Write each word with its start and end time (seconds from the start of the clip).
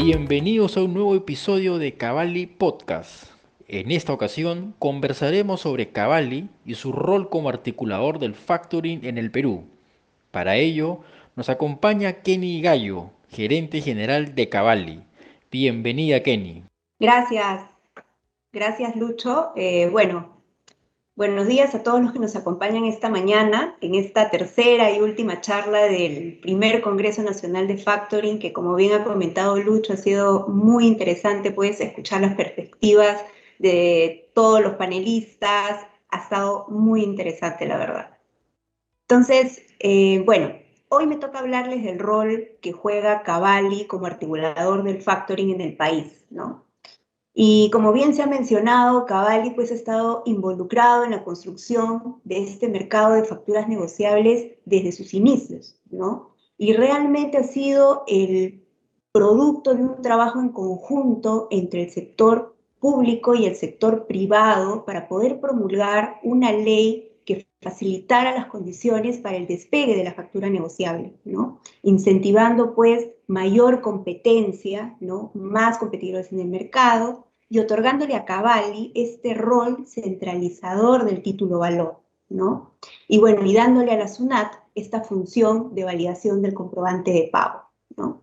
Bienvenidos 0.00 0.76
a 0.76 0.82
un 0.84 0.94
nuevo 0.94 1.16
episodio 1.16 1.76
de 1.78 1.94
Cavalli 1.94 2.46
Podcast. 2.46 3.32
En 3.66 3.90
esta 3.90 4.12
ocasión 4.12 4.76
conversaremos 4.78 5.62
sobre 5.62 5.88
Cavalli 5.88 6.48
y 6.64 6.76
su 6.76 6.92
rol 6.92 7.28
como 7.28 7.48
articulador 7.48 8.20
del 8.20 8.36
factoring 8.36 9.04
en 9.04 9.18
el 9.18 9.32
Perú. 9.32 9.64
Para 10.30 10.54
ello 10.54 11.00
nos 11.34 11.48
acompaña 11.48 12.22
Kenny 12.22 12.62
Gallo, 12.62 13.10
gerente 13.28 13.80
general 13.80 14.36
de 14.36 14.48
Cavalli. 14.48 15.02
Bienvenida 15.50 16.22
Kenny. 16.22 16.62
Gracias, 17.00 17.64
gracias 18.52 18.94
Lucho. 18.94 19.50
Eh, 19.56 19.88
bueno, 19.90 20.37
Buenos 21.18 21.48
días 21.48 21.74
a 21.74 21.82
todos 21.82 22.00
los 22.00 22.12
que 22.12 22.20
nos 22.20 22.36
acompañan 22.36 22.84
esta 22.84 23.08
mañana 23.08 23.76
en 23.80 23.96
esta 23.96 24.30
tercera 24.30 24.92
y 24.92 25.00
última 25.00 25.40
charla 25.40 25.80
del 25.86 26.38
primer 26.40 26.80
Congreso 26.80 27.24
Nacional 27.24 27.66
de 27.66 27.76
Factoring, 27.76 28.38
que 28.38 28.52
como 28.52 28.76
bien 28.76 28.92
ha 28.92 29.02
comentado 29.02 29.56
Lucho, 29.56 29.94
ha 29.94 29.96
sido 29.96 30.46
muy 30.46 30.86
interesante, 30.86 31.50
puedes 31.50 31.80
escuchar 31.80 32.20
las 32.20 32.36
perspectivas 32.36 33.20
de 33.58 34.30
todos 34.32 34.62
los 34.62 34.74
panelistas, 34.74 35.88
ha 36.10 36.18
estado 36.18 36.66
muy 36.68 37.02
interesante, 37.02 37.66
la 37.66 37.78
verdad. 37.78 38.16
Entonces, 39.08 39.66
eh, 39.80 40.22
bueno, 40.24 40.52
hoy 40.88 41.08
me 41.08 41.16
toca 41.16 41.40
hablarles 41.40 41.82
del 41.82 41.98
rol 41.98 42.50
que 42.62 42.70
juega 42.70 43.24
Cavalli 43.24 43.86
como 43.86 44.06
articulador 44.06 44.84
del 44.84 45.02
factoring 45.02 45.50
en 45.50 45.62
el 45.62 45.76
país, 45.76 46.26
¿no? 46.30 46.67
Y 47.40 47.70
como 47.70 47.92
bien 47.92 48.14
se 48.14 48.22
ha 48.22 48.26
mencionado, 48.26 49.06
Cavalli 49.06 49.50
pues 49.50 49.70
ha 49.70 49.74
estado 49.76 50.24
involucrado 50.26 51.04
en 51.04 51.12
la 51.12 51.22
construcción 51.22 52.16
de 52.24 52.42
este 52.42 52.68
mercado 52.68 53.14
de 53.14 53.22
facturas 53.22 53.68
negociables 53.68 54.56
desde 54.64 54.90
sus 54.90 55.14
inicios, 55.14 55.80
¿no? 55.88 56.34
Y 56.56 56.72
realmente 56.72 57.38
ha 57.38 57.44
sido 57.44 58.02
el 58.08 58.66
producto 59.12 59.72
de 59.72 59.84
un 59.84 60.02
trabajo 60.02 60.40
en 60.40 60.48
conjunto 60.48 61.46
entre 61.52 61.84
el 61.84 61.90
sector 61.90 62.56
público 62.80 63.36
y 63.36 63.46
el 63.46 63.54
sector 63.54 64.08
privado 64.08 64.84
para 64.84 65.06
poder 65.06 65.38
promulgar 65.38 66.18
una 66.24 66.50
ley 66.50 67.20
que 67.24 67.46
facilitara 67.62 68.32
las 68.32 68.46
condiciones 68.46 69.18
para 69.18 69.36
el 69.36 69.46
despegue 69.46 69.94
de 69.94 70.02
la 70.02 70.14
factura 70.14 70.50
negociable, 70.50 71.14
¿no? 71.24 71.60
Incentivando 71.84 72.74
pues 72.74 73.10
mayor 73.28 73.80
competencia, 73.80 74.96
¿no? 74.98 75.30
Más 75.34 75.78
competidores 75.78 76.32
en 76.32 76.40
el 76.40 76.48
mercado, 76.48 77.27
y 77.48 77.58
otorgándole 77.58 78.14
a 78.14 78.24
Cavalli 78.24 78.92
este 78.94 79.34
rol 79.34 79.86
centralizador 79.86 81.04
del 81.04 81.22
título 81.22 81.60
valor, 81.60 82.00
¿no? 82.28 82.74
Y 83.06 83.18
bueno, 83.18 83.44
y 83.44 83.54
dándole 83.54 83.92
a 83.92 83.96
la 83.96 84.08
SUNAT 84.08 84.52
esta 84.74 85.02
función 85.02 85.74
de 85.74 85.84
validación 85.84 86.42
del 86.42 86.54
comprobante 86.54 87.10
de 87.12 87.28
pago, 87.32 87.62
¿no? 87.96 88.20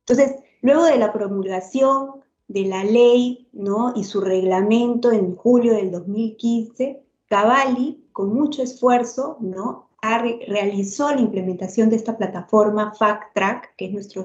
Entonces, 0.00 0.36
luego 0.62 0.84
de 0.84 0.98
la 0.98 1.12
promulgación 1.12 2.20
de 2.48 2.64
la 2.64 2.84
ley, 2.84 3.48
¿no? 3.52 3.92
Y 3.96 4.04
su 4.04 4.20
reglamento 4.20 5.12
en 5.12 5.36
julio 5.36 5.74
del 5.74 5.90
2015, 5.90 7.02
Cavalli, 7.28 8.04
con 8.12 8.34
mucho 8.34 8.62
esfuerzo, 8.62 9.36
¿no? 9.40 9.88
realizó 10.02 11.10
la 11.14 11.20
implementación 11.20 11.90
de 11.90 11.96
esta 11.96 12.16
plataforma 12.16 12.94
FactTrack, 12.94 13.76
que 13.76 13.86
es 13.86 13.92
nuestro, 13.92 14.24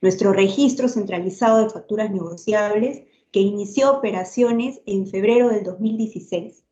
nuestro 0.00 0.32
registro 0.32 0.88
centralizado 0.88 1.64
de 1.64 1.70
facturas 1.70 2.12
negociables, 2.12 3.02
que 3.32 3.40
inició 3.40 3.92
operaciones 3.92 4.80
en 4.86 5.06
febrero 5.06 5.48
del 5.48 5.64
2016. 5.64 6.64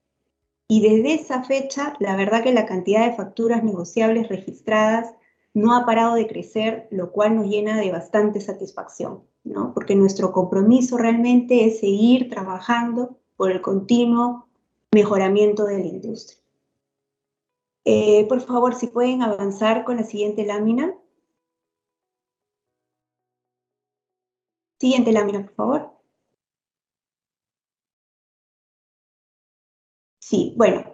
Y 0.68 0.82
desde 0.82 1.14
esa 1.14 1.44
fecha, 1.44 1.94
la 1.98 2.16
verdad 2.16 2.42
que 2.42 2.52
la 2.52 2.66
cantidad 2.66 3.06
de 3.06 3.16
facturas 3.16 3.64
negociables 3.64 4.28
registradas 4.28 5.14
no 5.54 5.74
ha 5.74 5.86
parado 5.86 6.14
de 6.14 6.26
crecer, 6.26 6.88
lo 6.90 7.10
cual 7.10 7.36
nos 7.36 7.46
llena 7.46 7.80
de 7.80 7.90
bastante 7.90 8.40
satisfacción, 8.40 9.22
¿no? 9.44 9.72
Porque 9.72 9.96
nuestro 9.96 10.30
compromiso 10.32 10.98
realmente 10.98 11.64
es 11.64 11.80
seguir 11.80 12.28
trabajando 12.28 13.16
por 13.36 13.50
el 13.50 13.62
continuo 13.62 14.46
mejoramiento 14.92 15.64
de 15.64 15.78
la 15.78 15.86
industria. 15.86 16.38
Eh, 17.84 18.26
por 18.28 18.40
favor, 18.42 18.74
si 18.74 18.88
pueden 18.88 19.22
avanzar 19.22 19.84
con 19.84 19.96
la 19.96 20.04
siguiente 20.04 20.44
lámina. 20.44 20.94
Siguiente 24.78 25.12
lámina, 25.12 25.46
por 25.46 25.54
favor. 25.54 25.97
Sí, 30.28 30.52
bueno, 30.58 30.84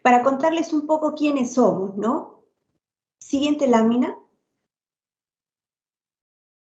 para 0.00 0.22
contarles 0.22 0.72
un 0.72 0.86
poco 0.86 1.16
quiénes 1.16 1.54
somos, 1.54 1.96
¿no? 1.96 2.44
Siguiente 3.18 3.66
lámina. 3.66 4.16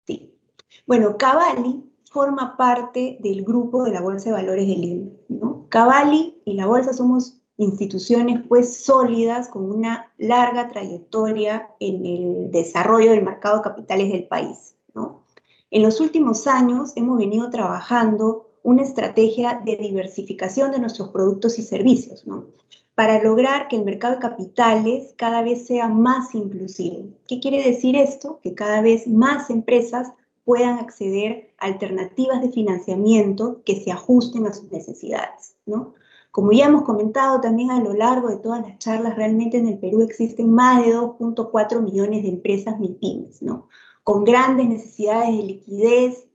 Sí. 0.05 0.37
Bueno, 0.85 1.15
Cavalli 1.17 1.89
forma 2.11 2.57
parte 2.57 3.19
del 3.21 3.45
grupo 3.45 3.85
de 3.85 3.91
la 3.91 4.01
Bolsa 4.01 4.25
de 4.25 4.35
Valores 4.35 4.67
del 4.67 4.81
Lima, 4.81 5.11
¿no? 5.29 5.67
Cavalli 5.69 6.41
y 6.43 6.55
la 6.55 6.65
Bolsa 6.65 6.91
somos 6.91 7.39
instituciones 7.55 8.41
pues 8.49 8.83
sólidas 8.83 9.47
con 9.47 9.71
una 9.71 10.11
larga 10.17 10.67
trayectoria 10.67 11.69
en 11.79 12.05
el 12.05 12.51
desarrollo 12.51 13.11
del 13.11 13.23
mercado 13.23 13.57
de 13.57 13.63
capitales 13.63 14.11
del 14.11 14.27
país, 14.27 14.75
¿no? 14.93 15.23
En 15.71 15.83
los 15.83 16.01
últimos 16.01 16.47
años 16.47 16.91
hemos 16.97 17.17
venido 17.17 17.49
trabajando 17.49 18.48
una 18.69 18.83
estrategia 18.83 19.61
de 19.65 19.77
diversificación 19.77 20.71
de 20.71 20.79
nuestros 20.79 21.09
productos 21.09 21.57
y 21.57 21.63
servicios, 21.63 22.27
¿no? 22.27 22.45
Para 22.93 23.23
lograr 23.23 23.67
que 23.67 23.77
el 23.77 23.83
mercado 23.83 24.15
de 24.15 24.21
capitales 24.21 25.13
cada 25.17 25.41
vez 25.41 25.65
sea 25.65 25.87
más 25.87 26.35
inclusivo. 26.35 27.05
¿Qué 27.27 27.39
quiere 27.39 27.63
decir 27.63 27.95
esto? 27.95 28.39
Que 28.43 28.53
cada 28.53 28.81
vez 28.81 29.07
más 29.07 29.49
empresas 29.49 30.09
puedan 30.45 30.77
acceder 30.77 31.51
a 31.57 31.65
alternativas 31.65 32.41
de 32.41 32.51
financiamiento 32.51 33.63
que 33.65 33.81
se 33.81 33.91
ajusten 33.91 34.45
a 34.45 34.53
sus 34.53 34.71
necesidades, 34.71 35.55
¿no? 35.65 35.95
Como 36.29 36.51
ya 36.51 36.67
hemos 36.67 36.83
comentado 36.83 37.41
también 37.41 37.71
a 37.71 37.81
lo 37.81 37.93
largo 37.93 38.27
de 38.29 38.37
todas 38.37 38.61
las 38.61 38.77
charlas, 38.77 39.15
realmente 39.15 39.57
en 39.57 39.67
el 39.67 39.79
Perú 39.79 40.01
existen 40.01 40.51
más 40.51 40.85
de 40.85 40.95
2.4 40.95 41.81
millones 41.81 42.21
de 42.21 42.29
empresas 42.29 42.79
MIPIMES, 42.79 43.41
¿no? 43.41 43.67
Con 44.03 44.23
grandes 44.23 44.67
necesidades 44.67 45.35
de 45.35 45.43
liquidez 45.43 46.28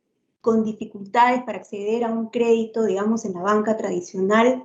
con 0.44 0.62
dificultades 0.62 1.42
para 1.42 1.56
acceder 1.56 2.04
a 2.04 2.12
un 2.12 2.28
crédito, 2.28 2.84
digamos, 2.84 3.24
en 3.24 3.32
la 3.32 3.40
banca 3.40 3.78
tradicional 3.78 4.62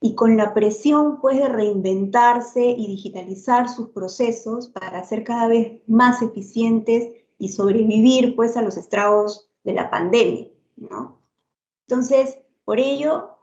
y 0.00 0.14
con 0.14 0.38
la 0.38 0.54
presión, 0.54 1.20
pues, 1.20 1.36
de 1.36 1.48
reinventarse 1.48 2.64
y 2.64 2.86
digitalizar 2.86 3.68
sus 3.68 3.90
procesos 3.90 4.68
para 4.68 5.04
ser 5.04 5.24
cada 5.24 5.46
vez 5.46 5.82
más 5.86 6.22
eficientes 6.22 7.12
y 7.38 7.50
sobrevivir, 7.50 8.34
pues, 8.36 8.56
a 8.56 8.62
los 8.62 8.78
estragos 8.78 9.50
de 9.64 9.74
la 9.74 9.90
pandemia, 9.90 10.48
¿no? 10.76 11.20
Entonces, 11.86 12.38
por 12.64 12.80
ello, 12.80 13.36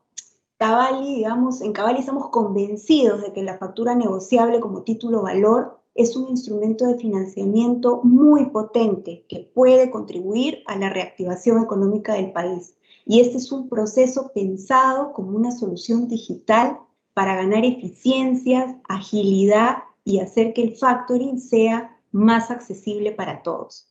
Cavalli, 0.57 1.17
digamos, 1.17 1.61
en 1.61 1.71
Cavalli 1.71 1.99
estamos 1.99 2.29
convencidos 2.29 3.21
de 3.21 3.31
que 3.31 3.43
la 3.43 3.59
factura 3.59 3.93
negociable 3.93 4.59
como 4.59 4.81
título 4.81 5.21
valor 5.21 5.81
es 5.95 6.17
un 6.17 6.29
instrumento 6.29 6.85
de 6.85 6.97
financiamiento 6.97 8.01
muy 8.03 8.47
potente 8.47 9.25
que 9.29 9.49
puede 9.53 9.89
contribuir 9.89 10.61
a 10.67 10.77
la 10.77 10.89
reactivación 10.89 11.63
económica 11.63 12.13
del 12.15 12.33
país. 12.33 12.75
Y 13.05 13.21
este 13.21 13.37
es 13.37 13.51
un 13.51 13.69
proceso 13.69 14.31
pensado 14.33 15.13
como 15.13 15.37
una 15.37 15.51
solución 15.51 16.09
digital 16.09 16.79
para 17.13 17.35
ganar 17.35 17.63
eficiencias, 17.63 18.75
agilidad 18.89 19.77
y 20.03 20.19
hacer 20.19 20.53
que 20.53 20.63
el 20.63 20.75
factoring 20.75 21.39
sea 21.39 21.97
más 22.11 22.51
accesible 22.51 23.11
para 23.13 23.41
todos. 23.41 23.87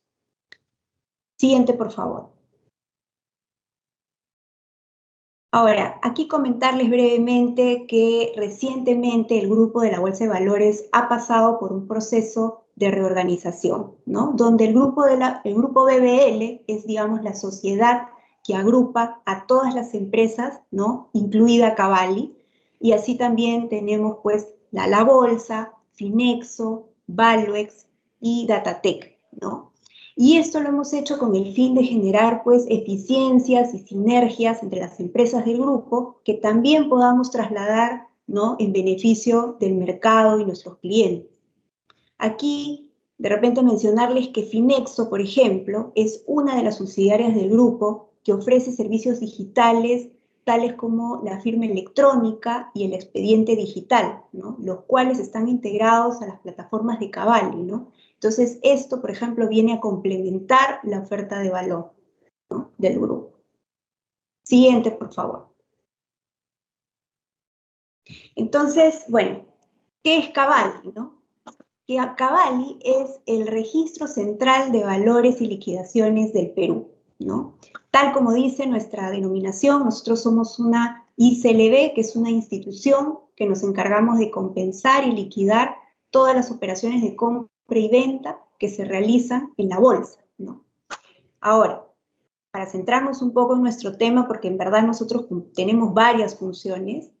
Siguiente, 1.37 1.73
por 1.73 1.91
favor. 1.91 2.34
Ahora, 5.55 6.01
aquí 6.01 6.27
comentarles 6.27 6.89
brevemente 6.89 7.85
que 7.87 8.33
recientemente 8.35 9.39
el 9.39 9.47
grupo 9.49 9.79
de 9.79 9.91
la 9.91 10.01
Bolsa 10.01 10.25
de 10.25 10.29
Valores 10.29 10.89
ha 10.91 11.07
pasado 11.07 11.59
por 11.59 11.71
un 11.71 11.87
proceso 11.87 12.65
de 12.75 12.91
reorganización, 12.91 13.93
¿no? 14.05 14.33
Donde 14.35 14.65
el 14.65 14.73
grupo, 14.73 15.05
de 15.05 15.15
la, 15.15 15.39
el 15.45 15.55
grupo 15.55 15.85
BBL 15.85 16.65
es, 16.67 16.85
digamos, 16.85 17.23
la 17.23 17.35
sociedad 17.35 18.09
que 18.43 18.53
agrupa 18.53 19.21
a 19.25 19.47
todas 19.47 19.73
las 19.73 19.93
empresas, 19.93 20.59
¿no? 20.71 21.09
Incluida 21.13 21.73
Cavalli, 21.75 22.35
y 22.81 22.91
así 22.91 23.15
también 23.15 23.69
tenemos, 23.69 24.17
pues, 24.23 24.53
la, 24.71 24.87
la 24.87 25.05
Bolsa, 25.05 25.71
Finexo, 25.93 26.89
Valuex 27.07 27.87
y 28.19 28.45
Datatec, 28.45 29.17
¿no? 29.39 29.71
Y 30.17 30.37
esto 30.37 30.61
lo 30.61 30.69
hemos 30.69 30.93
hecho 30.93 31.19
con 31.19 31.35
el 31.35 31.53
fin 31.53 31.75
de 31.75 31.83
generar 31.83 32.41
pues 32.43 32.65
eficiencias 32.69 33.73
y 33.73 33.79
sinergias 33.79 34.63
entre 34.63 34.79
las 34.79 34.99
empresas 34.99 35.43
del 35.43 35.57
grupo 35.57 36.21
que 36.23 36.35
también 36.35 36.87
podamos 36.87 37.31
trasladar 37.31 38.07
¿no? 38.25 38.55
en 38.59 38.71
beneficio 38.71 39.57
del 39.59 39.75
mercado 39.75 40.39
y 40.39 40.45
nuestros 40.45 40.77
clientes. 40.77 41.29
Aquí, 42.17 42.89
de 43.17 43.29
repente 43.29 43.61
mencionarles 43.61 44.29
que 44.29 44.43
Finexo, 44.43 45.09
por 45.09 45.19
ejemplo, 45.19 45.91
es 45.95 46.23
una 46.27 46.55
de 46.55 46.63
las 46.63 46.77
subsidiarias 46.77 47.35
del 47.35 47.49
grupo 47.49 48.11
que 48.23 48.31
ofrece 48.33 48.71
servicios 48.71 49.19
digitales 49.19 50.07
tales 50.45 50.75
como 50.75 51.21
la 51.23 51.41
firma 51.41 51.65
electrónica 51.65 52.71
y 52.73 52.85
el 52.85 52.93
expediente 52.93 53.55
digital, 53.55 54.21
¿no? 54.31 54.55
los 54.61 54.81
cuales 54.85 55.19
están 55.19 55.49
integrados 55.49 56.21
a 56.21 56.27
las 56.27 56.39
plataformas 56.39 56.99
de 56.99 57.09
Cavalli, 57.09 57.63
¿no? 57.63 57.91
Entonces, 58.15 58.59
esto, 58.63 59.01
por 59.01 59.11
ejemplo, 59.11 59.47
viene 59.47 59.73
a 59.73 59.79
complementar 59.79 60.79
la 60.83 60.99
oferta 60.99 61.39
de 61.39 61.49
valor. 61.49 61.91
del 62.77 62.99
grupo. 62.99 63.33
Siguiente, 64.43 64.91
por 64.91 65.11
favor. 65.11 65.49
Entonces, 68.35 69.05
bueno, 69.09 69.45
¿qué 70.03 70.19
es 70.19 70.29
Cavalli? 70.29 70.91
No? 70.93 71.21
Cavalli 72.15 72.79
es 72.83 73.19
el 73.25 73.47
registro 73.47 74.07
central 74.07 74.71
de 74.71 74.83
valores 74.83 75.41
y 75.41 75.47
liquidaciones 75.47 76.33
del 76.33 76.51
Perú. 76.51 76.91
¿no? 77.19 77.57
Tal 77.91 78.13
como 78.13 78.33
dice 78.33 78.67
nuestra 78.67 79.09
denominación, 79.09 79.83
nosotros 79.83 80.21
somos 80.21 80.59
una 80.59 81.07
ICLB, 81.17 81.93
que 81.93 82.01
es 82.01 82.15
una 82.15 82.29
institución 82.29 83.19
que 83.35 83.45
nos 83.45 83.63
encargamos 83.63 84.19
de 84.19 84.31
compensar 84.31 85.07
y 85.07 85.11
liquidar 85.11 85.75
todas 86.09 86.35
las 86.35 86.51
operaciones 86.51 87.01
de 87.01 87.15
compra 87.15 87.54
y 87.69 87.89
venta 87.89 88.39
que 88.59 88.69
se 88.69 88.85
realizan 88.85 89.53
en 89.57 89.69
la 89.69 89.79
bolsa. 89.79 90.19
¿no? 90.37 90.63
Ahora, 91.41 91.85
para 92.51 92.67
centrarnos 92.67 93.21
un 93.21 93.33
poco 93.33 93.55
en 93.55 93.61
nuestro 93.61 93.97
tema, 93.97 94.27
porque 94.27 94.47
en 94.47 94.57
verdad 94.57 94.83
nosotros 94.83 95.25
tenemos 95.53 95.93
varias 95.93 96.37
funciones, 96.37 97.11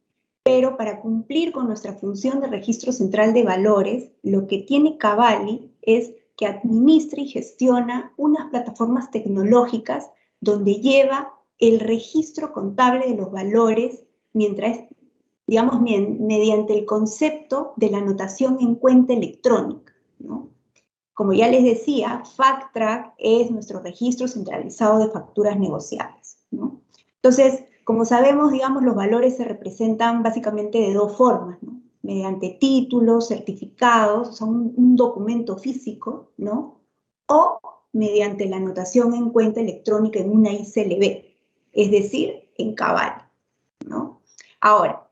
pero 0.43 0.77
para 0.77 1.01
cumplir 1.01 1.51
con 1.51 1.67
nuestra 1.67 1.93
función 1.93 2.39
de 2.39 2.47
registro 2.47 2.91
central 2.91 3.33
de 3.33 3.43
valores, 3.43 4.11
lo 4.21 4.47
que 4.47 4.59
tiene 4.59 4.97
Cavalli 4.97 5.73
es 5.81 6.13
que 6.37 6.45
administra 6.45 7.21
y 7.21 7.27
gestiona 7.27 8.13
unas 8.15 8.49
plataformas 8.49 9.09
tecnológicas 9.09 10.09
donde 10.39 10.75
lleva 10.75 11.33
el 11.57 11.79
registro 11.79 12.53
contable 12.53 13.07
de 13.07 13.15
los 13.15 13.31
valores 13.31 14.03
mientras, 14.33 14.79
digamos, 15.47 15.81
mediante 15.81 16.77
el 16.77 16.85
concepto 16.85 17.73
de 17.77 17.89
la 17.89 17.97
anotación 17.97 18.57
en 18.59 18.75
cuenta 18.75 19.13
electrónica. 19.13 19.94
¿No? 20.19 20.49
Como 21.13 21.31
ya 21.31 21.47
les 21.47 21.63
decía, 21.63 22.23
FactTrack 22.35 23.13
es 23.17 23.49
nuestro 23.49 23.79
registro 23.79 24.27
centralizado 24.27 24.99
de 24.99 25.09
facturas 25.09 25.57
negociables. 25.57 26.37
Entonces, 26.51 27.63
como 27.85 28.03
sabemos, 28.03 28.51
digamos, 28.51 28.83
los 28.83 28.95
valores 28.95 29.37
se 29.37 29.45
representan 29.45 30.23
básicamente 30.23 30.79
de 30.79 30.93
dos 30.93 31.15
formas, 31.15 31.57
mediante 32.01 32.57
títulos, 32.59 33.29
certificados, 33.29 34.37
son 34.37 34.73
un, 34.75 34.95
documento 34.95 35.57
físico, 35.57 36.31
¿no? 36.37 36.81
O 37.27 37.59
mediante 37.93 38.45
la 38.47 38.57
anotación 38.57 39.13
en 39.13 39.29
cuenta 39.29 39.61
electrónica 39.61 40.19
en 40.19 40.31
una 40.31 40.51
ICLB, 40.51 41.23
es 41.73 41.91
decir, 41.91 42.49
en 42.57 42.75
cabal. 42.75 43.21
Ahora, 44.59 45.04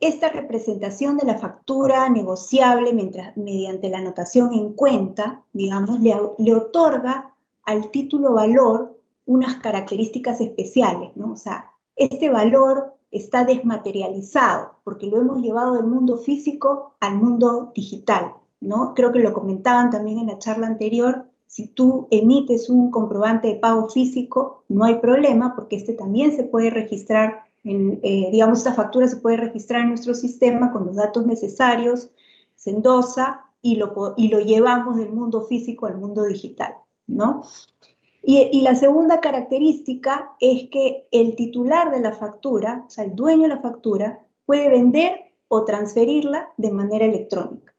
esta 0.00 0.30
representación 0.30 1.18
de 1.18 1.26
la 1.26 1.38
factura 1.38 2.08
negociable 2.08 2.92
mientras, 2.94 3.36
mediante 3.36 3.90
la 3.90 3.98
anotación 3.98 4.52
en 4.54 4.72
cuenta, 4.72 5.44
digamos, 5.52 6.00
le, 6.00 6.54
otorga 6.54 7.34
al 7.64 7.90
título 7.90 8.32
valor 8.32 8.98
unas 9.26 9.56
características 9.56 10.40
especiales, 10.40 11.10
¿no? 11.16 11.32
O 11.32 11.36
sea, 11.36 11.70
este 11.96 12.30
valor 12.30 12.94
está 13.10 13.44
desmaterializado, 13.44 14.76
porque 14.84 15.06
lo 15.06 15.20
hemos 15.20 15.42
llevado 15.42 15.74
del 15.74 15.86
mundo 15.86 16.16
físico 16.16 16.94
al 17.00 17.16
mundo 17.16 17.70
digital, 17.74 18.32
¿no? 18.60 18.94
Creo 18.94 19.12
que 19.12 19.18
lo 19.18 19.34
comentaban 19.34 19.90
también 19.90 20.18
en 20.18 20.28
la 20.28 20.38
charla 20.38 20.66
anterior, 20.66 21.26
si 21.46 21.66
tú 21.66 22.06
emites 22.12 22.70
un 22.70 22.92
comprobante 22.92 23.48
de 23.48 23.56
pago 23.56 23.88
físico, 23.88 24.62
no 24.68 24.84
hay 24.84 25.00
problema, 25.00 25.54
porque 25.56 25.76
este 25.76 25.94
también 25.94 26.34
se 26.34 26.44
puede 26.44 26.70
registrar, 26.70 27.49
en, 27.64 28.00
eh, 28.02 28.28
digamos, 28.30 28.58
esta 28.58 28.74
factura 28.74 29.06
se 29.06 29.16
puede 29.16 29.36
registrar 29.36 29.82
en 29.82 29.90
nuestro 29.90 30.14
sistema 30.14 30.72
con 30.72 30.86
los 30.86 30.96
datos 30.96 31.26
necesarios, 31.26 32.10
se 32.54 32.70
endosa 32.70 33.44
y 33.62 33.76
lo, 33.76 34.14
y 34.16 34.28
lo 34.28 34.40
llevamos 34.40 34.96
del 34.96 35.10
mundo 35.10 35.42
físico 35.42 35.86
al 35.86 35.98
mundo 35.98 36.24
digital, 36.24 36.74
¿no? 37.06 37.42
Y, 38.22 38.60
la 38.60 38.74
segunda 38.74 39.20
característica 39.20 40.32
es 40.40 40.68
que 40.70 41.08
el 41.10 41.36
titular 41.36 41.90
de 41.90 42.00
la 42.00 42.12
factura, 42.12 42.84
o 42.86 42.90
sea, 42.90 43.04
el 43.04 43.14
dueño 43.14 43.42
de 43.42 43.48
la 43.48 43.60
factura, 43.60 44.20
puede 44.44 44.68
vender 44.68 45.32
o 45.48 45.64
transferirla 45.64 46.52
de 46.58 46.70
manera 46.70 47.06
electrónica. 47.06 47.74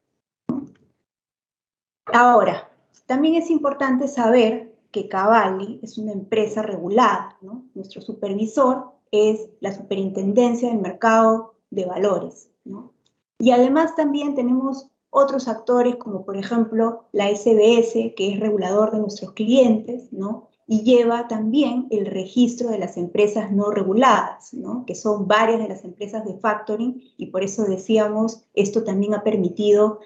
Ahora, 2.06 2.68
también 3.06 3.36
es 3.36 3.50
importante 3.50 4.08
saber 4.08 4.74
que 4.90 5.08
Cavalli 5.08 5.78
es 5.82 5.96
una 5.96 6.12
empresa 6.12 6.60
regulada, 6.62 7.36
¿no? 7.40 7.64
Nuestro 7.74 8.02
supervisor 8.02 8.92
es 9.12 9.48
la 9.60 9.72
Superintendencia 9.72 10.68
del 10.68 10.80
Mercado 10.80 11.54
de 11.70 11.84
Valores, 11.84 12.50
¿no? 12.64 12.92
Y 13.38 13.50
además 13.50 13.94
también 13.94 14.34
tenemos 14.34 14.88
otros 15.10 15.46
actores 15.46 15.96
como 15.96 16.24
por 16.24 16.36
ejemplo 16.36 17.04
la 17.12 17.28
SBS, 17.28 18.14
que 18.16 18.32
es 18.32 18.40
regulador 18.40 18.92
de 18.92 18.98
nuestros 18.98 19.32
clientes, 19.32 20.10
¿no? 20.12 20.48
Y 20.66 20.82
lleva 20.84 21.28
también 21.28 21.86
el 21.90 22.06
registro 22.06 22.70
de 22.70 22.78
las 22.78 22.96
empresas 22.96 23.52
no 23.52 23.70
reguladas, 23.70 24.54
¿no? 24.54 24.86
que 24.86 24.94
son 24.94 25.26
varias 25.26 25.60
de 25.60 25.68
las 25.68 25.84
empresas 25.84 26.24
de 26.24 26.38
factoring 26.38 27.02
y 27.18 27.26
por 27.26 27.42
eso 27.42 27.64
decíamos, 27.64 28.44
esto 28.54 28.84
también 28.84 29.12
ha 29.12 29.22
permitido 29.22 29.98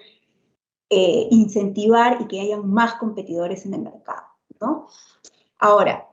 eh, 0.89 1.27
incentivar 1.31 2.21
y 2.21 2.25
que 2.25 2.41
haya 2.41 2.57
más 2.57 2.95
competidores 2.95 3.65
en 3.65 3.75
el 3.75 3.81
mercado. 3.83 4.23
¿no? 4.59 4.87
Ahora, 5.59 6.06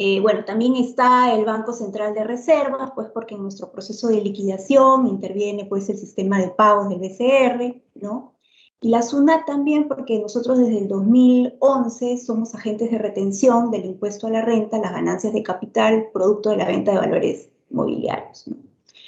eh, 0.00 0.20
bueno, 0.20 0.44
también 0.44 0.76
está 0.76 1.34
el 1.34 1.44
Banco 1.44 1.72
Central 1.72 2.14
de 2.14 2.22
Reservas, 2.22 2.92
pues 2.94 3.08
porque 3.08 3.34
en 3.34 3.42
nuestro 3.42 3.72
proceso 3.72 4.06
de 4.06 4.20
liquidación 4.20 5.08
interviene 5.08 5.64
pues 5.64 5.88
el 5.88 5.98
sistema 5.98 6.38
de 6.40 6.50
pagos 6.50 6.88
del 6.88 7.00
BCR, 7.00 7.82
¿no? 7.96 8.34
Y 8.80 8.90
la 8.90 9.02
SUNAT 9.02 9.44
también 9.44 9.88
porque 9.88 10.20
nosotros 10.20 10.58
desde 10.58 10.78
el 10.78 10.86
2011 10.86 12.16
somos 12.18 12.54
agentes 12.54 12.92
de 12.92 12.98
retención 12.98 13.72
del 13.72 13.86
impuesto 13.86 14.28
a 14.28 14.30
la 14.30 14.42
renta, 14.42 14.78
las 14.78 14.92
ganancias 14.92 15.32
de 15.32 15.42
capital, 15.42 16.10
producto 16.12 16.50
de 16.50 16.58
la 16.58 16.66
venta 16.66 16.92
de 16.92 16.98
valores 16.98 17.50
mobiliarios. 17.70 18.46
¿no? 18.46 18.56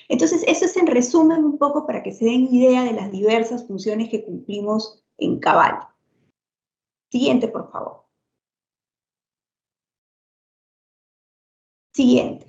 Entonces, 0.09 0.43
eso 0.49 0.65
es 0.65 0.77
en 0.77 0.89
resumen 0.89 1.45
un 1.45 1.57
poco 1.57 1.87
para 1.87 2.03
que 2.03 2.13
se 2.13 2.25
den 2.25 2.53
idea 2.53 2.83
de 2.83 2.95
las 2.95 3.13
diversas 3.13 3.65
funciones 3.65 4.09
que 4.09 4.25
cumplimos 4.25 5.05
en 5.19 5.39
Cabal. 5.39 5.87
Siguiente, 7.13 7.47
por 7.47 7.71
favor. 7.71 8.00
Siguiente. 12.01 12.47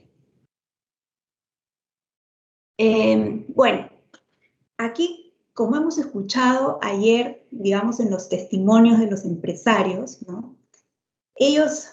Em, 2.77 3.45
bueno, 3.49 3.89
aquí, 4.77 5.33
como 5.53 5.75
hemos 5.75 5.97
escuchado 5.97 6.79
ayer, 6.81 7.45
digamos, 7.51 7.99
en 7.99 8.11
los 8.11 8.29
testimonios 8.29 8.97
de 8.97 9.11
los 9.11 9.25
empresarios, 9.25 10.25
¿no? 10.25 10.55
Ellos, 11.35 11.89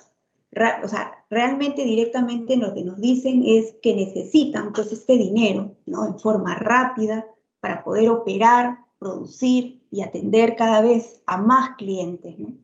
o 0.85 0.87
sea, 0.87 1.25
realmente 1.31 1.83
directamente 1.83 2.57
lo 2.57 2.73
que 2.75 2.85
nos 2.85 3.01
dicen 3.01 3.43
es 3.45 3.75
que 3.83 3.97
necesitan, 3.97 4.73
pues, 4.73 4.93
este 4.93 5.19
dinero, 5.19 5.75
¿no? 5.85 6.07
En 6.07 6.17
forma 6.21 6.55
rápida 6.55 7.27
para 7.59 7.83
poder 7.83 8.09
operar, 8.11 8.79
producir 9.01 9.83
y 9.91 10.03
atender 10.03 10.55
cada 10.55 10.81
vez 10.81 11.23
a 11.27 11.39
más 11.39 11.71
clientes, 11.77 12.39
¿no? 12.39 12.57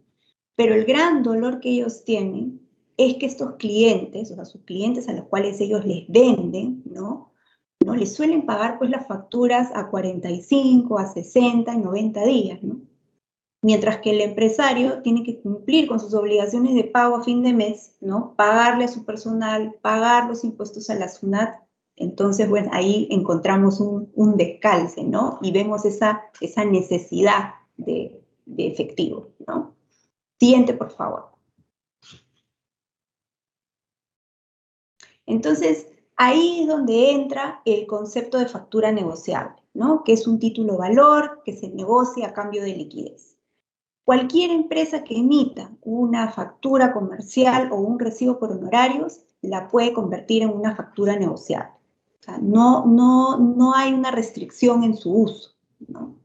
Pero 0.55 0.77
el 0.77 0.85
gran 0.85 1.25
dolor 1.25 1.59
que 1.59 1.71
ellos 1.71 2.05
tienen 2.05 2.64
es 2.97 3.17
que 3.17 3.27
estos 3.27 3.57
clientes, 3.57 4.31
o 4.31 4.35
sea, 4.35 4.45
sus 4.45 4.63
clientes 4.63 5.09
a 5.09 5.13
los 5.13 5.27
cuales 5.27 5.61
ellos 5.61 5.85
les 5.85 6.07
venden, 6.09 6.83
¿no? 6.85 7.33
¿no? 7.85 7.95
Les 7.95 8.15
suelen 8.15 8.47
pagar 8.47 8.79
pues 8.79 8.91
las 8.91 9.07
facturas 9.07 9.71
a 9.75 9.89
45, 9.89 10.99
a 10.99 11.07
60 11.07 11.75
y 11.75 11.79
90 11.79 12.25
días, 12.25 12.63
¿no? 12.63 12.81
Mientras 13.63 13.99
que 13.99 14.11
el 14.11 14.21
empresario 14.21 15.01
tiene 15.03 15.23
que 15.23 15.41
cumplir 15.41 15.89
con 15.89 15.99
sus 15.99 16.13
obligaciones 16.15 16.75
de 16.75 16.85
pago 16.85 17.17
a 17.17 17.25
fin 17.25 17.43
de 17.43 17.55
mes, 17.55 17.97
¿no? 18.01 18.35
Pagarle 18.37 18.85
a 18.85 18.89
su 18.89 19.05
personal, 19.05 19.75
pagar 19.81 20.29
los 20.29 20.45
impuestos 20.45 20.91
a 20.91 20.95
la 20.95 21.09
SUNAT. 21.09 21.57
Entonces, 21.97 22.49
bueno, 22.49 22.71
ahí 22.73 23.09
encontramos 23.11 23.81
un, 23.81 24.11
un 24.15 24.37
descalce, 24.37 25.03
¿no? 25.03 25.39
Y 25.41 25.51
vemos 25.51 25.85
esa, 25.85 26.25
esa 26.41 26.65
necesidad 26.65 27.55
de, 27.77 28.21
de 28.45 28.67
efectivo, 28.67 29.31
¿no? 29.47 29.75
Siguiente, 30.39 30.75
por 30.75 30.91
favor. 30.91 31.34
Entonces, 35.27 35.89
ahí 36.17 36.63
es 36.63 36.69
donde 36.69 37.13
entra 37.13 37.61
el 37.65 37.87
concepto 37.87 38.39
de 38.39 38.49
factura 38.49 38.93
negociable, 38.93 39.57
¿no? 39.73 40.05
Que 40.05 40.13
es 40.13 40.27
un 40.27 40.39
título 40.39 40.77
valor 40.77 41.43
que 41.45 41.57
se 41.57 41.69
negocia 41.69 42.29
a 42.29 42.33
cambio 42.33 42.63
de 42.63 42.77
liquidez. 42.77 43.37
Cualquier 44.05 44.51
empresa 44.51 45.03
que 45.03 45.17
emita 45.17 45.71
una 45.81 46.31
factura 46.31 46.93
comercial 46.93 47.71
o 47.73 47.77
un 47.77 47.99
recibo 47.99 48.39
por 48.39 48.53
honorarios 48.53 49.21
la 49.41 49.69
puede 49.69 49.95
convertir 49.95 50.43
en 50.43 50.51
una 50.51 50.77
factura 50.77 51.17
negociable. 51.17 51.73
O 52.21 52.23
sea, 52.23 52.39
no, 52.39 52.85
no, 52.85 53.39
no 53.39 53.75
hay 53.75 53.93
una 53.95 54.11
restricción 54.11 54.85
en 54.85 54.97
su 54.97 55.13
uso, 55.13 55.51
¿no? 55.89 56.17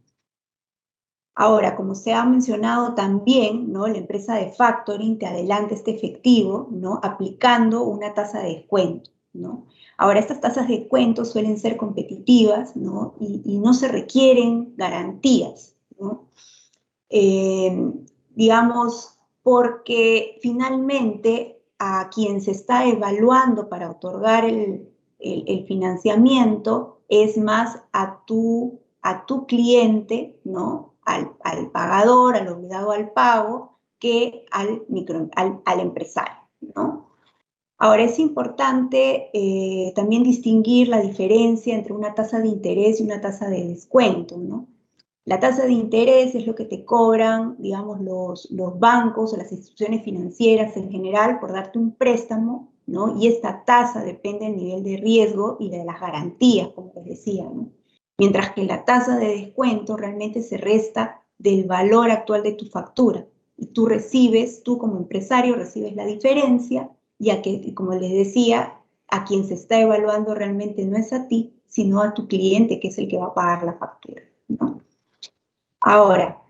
Ahora, 1.41 1.77
como 1.77 1.96
se 1.96 2.12
ha 2.12 2.25
mencionado 2.25 2.96
también, 2.96 3.72
¿no? 3.72 3.88
la 3.88 3.98
empresa 3.98 4.36
de 4.36 4.51
factoring 4.51 5.17
te 5.17 5.25
adelanta 5.25 5.74
este 5.74 5.91
efectivo 5.91 6.67
¿no? 6.69 7.00
aplicando 7.01 7.84
una 7.84 8.13
tasa 8.13 8.41
de 8.41 8.55
descuento. 8.55 9.10
¿no? 9.31 9.65
Ahora, 9.96 10.19
estas 10.19 10.41
tasas 10.41 10.67
de 10.67 10.79
descuento 10.79 11.24
suelen 11.24 11.58
ser 11.58 11.77
competitivas 11.77 12.75
¿no? 12.75 13.13
Y, 13.22 13.58
no 13.58 13.74
se 13.74 13.88
requieren 13.88 14.74
garantías. 14.75 15.77
¿no? 15.98 16.25
Eh, 17.10 17.89
digamos, 18.36 19.17
porque 19.41 20.39
finalmente 20.41 21.62
a 21.77 22.10
quien 22.13 22.41
se 22.41 22.51
está 22.51 22.86
evaluando 22.86 23.69
para 23.69 23.89
otorgar 23.89 24.43
el, 24.43 24.89
financiamiento 25.65 27.00
es 27.08 27.38
más 27.38 27.81
a 27.93 28.25
tu, 28.25 28.81
a 29.01 29.25
tu 29.25 29.46
cliente, 29.46 30.38
¿no? 30.43 30.88
Al, 31.09 31.71
pagador, 31.71 32.35
al 32.35 32.47
obligado 32.47 32.91
al 32.91 33.11
pago, 33.11 33.79
que 33.99 34.45
al, 34.51 34.83
micro, 34.87 35.29
al, 35.35 35.79
empresario, 35.79 36.47
¿no? 36.75 37.09
Ahora 37.77 38.03
es 38.03 38.19
importante 38.19 39.29
eh, 39.33 39.93
también 39.95 40.23
distinguir 40.23 40.89
la 40.89 40.99
diferencia 41.01 41.75
entre 41.75 41.93
una 41.93 42.13
tasa 42.13 42.39
de 42.39 42.49
interés 42.49 42.99
y 42.99 43.03
una 43.03 43.21
tasa 43.21 43.49
de 43.49 43.67
descuento, 43.67 44.37
¿no? 44.37 44.67
La 45.25 45.39
tasa 45.39 45.65
de 45.65 45.73
interés 45.73 46.35
es 46.35 46.45
lo 46.47 46.55
que 46.55 46.65
te 46.65 46.83
cobran, 46.83 47.55
digamos, 47.59 48.01
los, 48.01 48.49
los 48.51 48.79
bancos 48.79 49.33
o 49.33 49.37
las 49.37 49.51
instituciones 49.51 50.03
financieras 50.03 50.75
en 50.75 50.91
general 50.91 51.39
por 51.39 51.53
darte 51.53 51.79
un 51.79 51.91
préstamo, 51.95 52.71
¿no? 52.85 53.17
Y 53.19 53.27
esta 53.27 53.63
tasa 53.63 54.03
depende 54.03 54.45
del 54.45 54.57
nivel 54.57 54.83
de 54.83 54.97
riesgo 54.97 55.57
y 55.59 55.69
de 55.69 55.85
las 55.85 56.01
garantías, 56.01 56.69
como 56.69 56.91
les 56.95 57.05
decía, 57.05 57.43
¿no? 57.43 57.69
Mientras 58.19 58.51
que 58.51 58.65
la 58.65 58.83
tasa 58.83 59.17
de 59.17 59.27
descuento 59.27 59.95
realmente 59.95 60.43
se 60.43 60.57
resta 60.57 61.21
del 61.38 61.63
valor 61.63 62.11
actual 62.11 62.43
de 62.43 62.51
tu 62.51 62.65
factura. 62.65 63.25
Y 63.55 63.67
tú 63.67 63.88
recibes, 63.88 64.61
tú 64.61 64.77
como 64.77 64.97
empresario 64.97 65.55
recibes 65.55 65.95
la 65.95 66.05
diferencia 66.05 66.91
y 67.17 67.29
a 67.29 67.41
que, 67.41 67.73
como 67.73 67.93
les 67.93 68.11
decía, 68.11 68.73
a 69.07 69.23
quien 69.23 69.45
se 69.47 69.53
está 69.53 69.79
evaluando 69.79 70.35
realmente 70.35 70.85
no 70.85 70.97
es 70.97 71.13
a 71.13 71.27
ti, 71.27 71.53
sino 71.67 72.01
a 72.01 72.13
tu 72.13 72.27
cliente, 72.27 72.79
que 72.79 72.89
es 72.89 72.97
el 72.97 73.07
que 73.07 73.17
va 73.17 73.27
a 73.27 73.33
pagar 73.33 73.63
la 73.63 73.73
factura. 73.73 74.21
Ahora, 75.79 76.41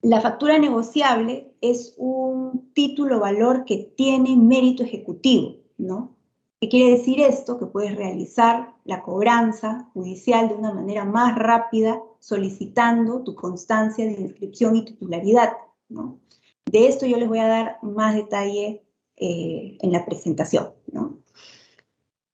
la 0.00 0.20
factura 0.22 0.58
negociable 0.58 1.52
es 1.60 1.94
un 1.98 2.72
título 2.72 3.20
valor 3.20 3.66
que 3.66 3.92
tiene 3.94 4.36
mérito 4.36 4.82
ejecutivo, 4.82 5.56
¿no? 5.76 6.16
¿Qué 6.62 6.68
quiere 6.68 6.92
decir 6.92 7.20
esto? 7.20 7.58
Que 7.58 7.66
puedes 7.66 7.96
realizar 7.96 8.72
la 8.84 9.02
cobranza 9.02 9.90
judicial 9.94 10.48
de 10.48 10.54
una 10.54 10.72
manera 10.72 11.04
más 11.04 11.36
rápida 11.36 12.00
solicitando 12.20 13.24
tu 13.24 13.34
constancia 13.34 14.04
de 14.04 14.12
inscripción 14.12 14.76
y 14.76 14.84
titularidad, 14.84 15.54
¿no? 15.88 16.20
De 16.66 16.86
esto 16.86 17.04
yo 17.04 17.16
les 17.16 17.26
voy 17.26 17.40
a 17.40 17.48
dar 17.48 17.78
más 17.82 18.14
detalle 18.14 18.86
eh, 19.16 19.76
en 19.80 19.90
la 19.90 20.04
presentación, 20.06 20.72
¿no? 20.92 21.18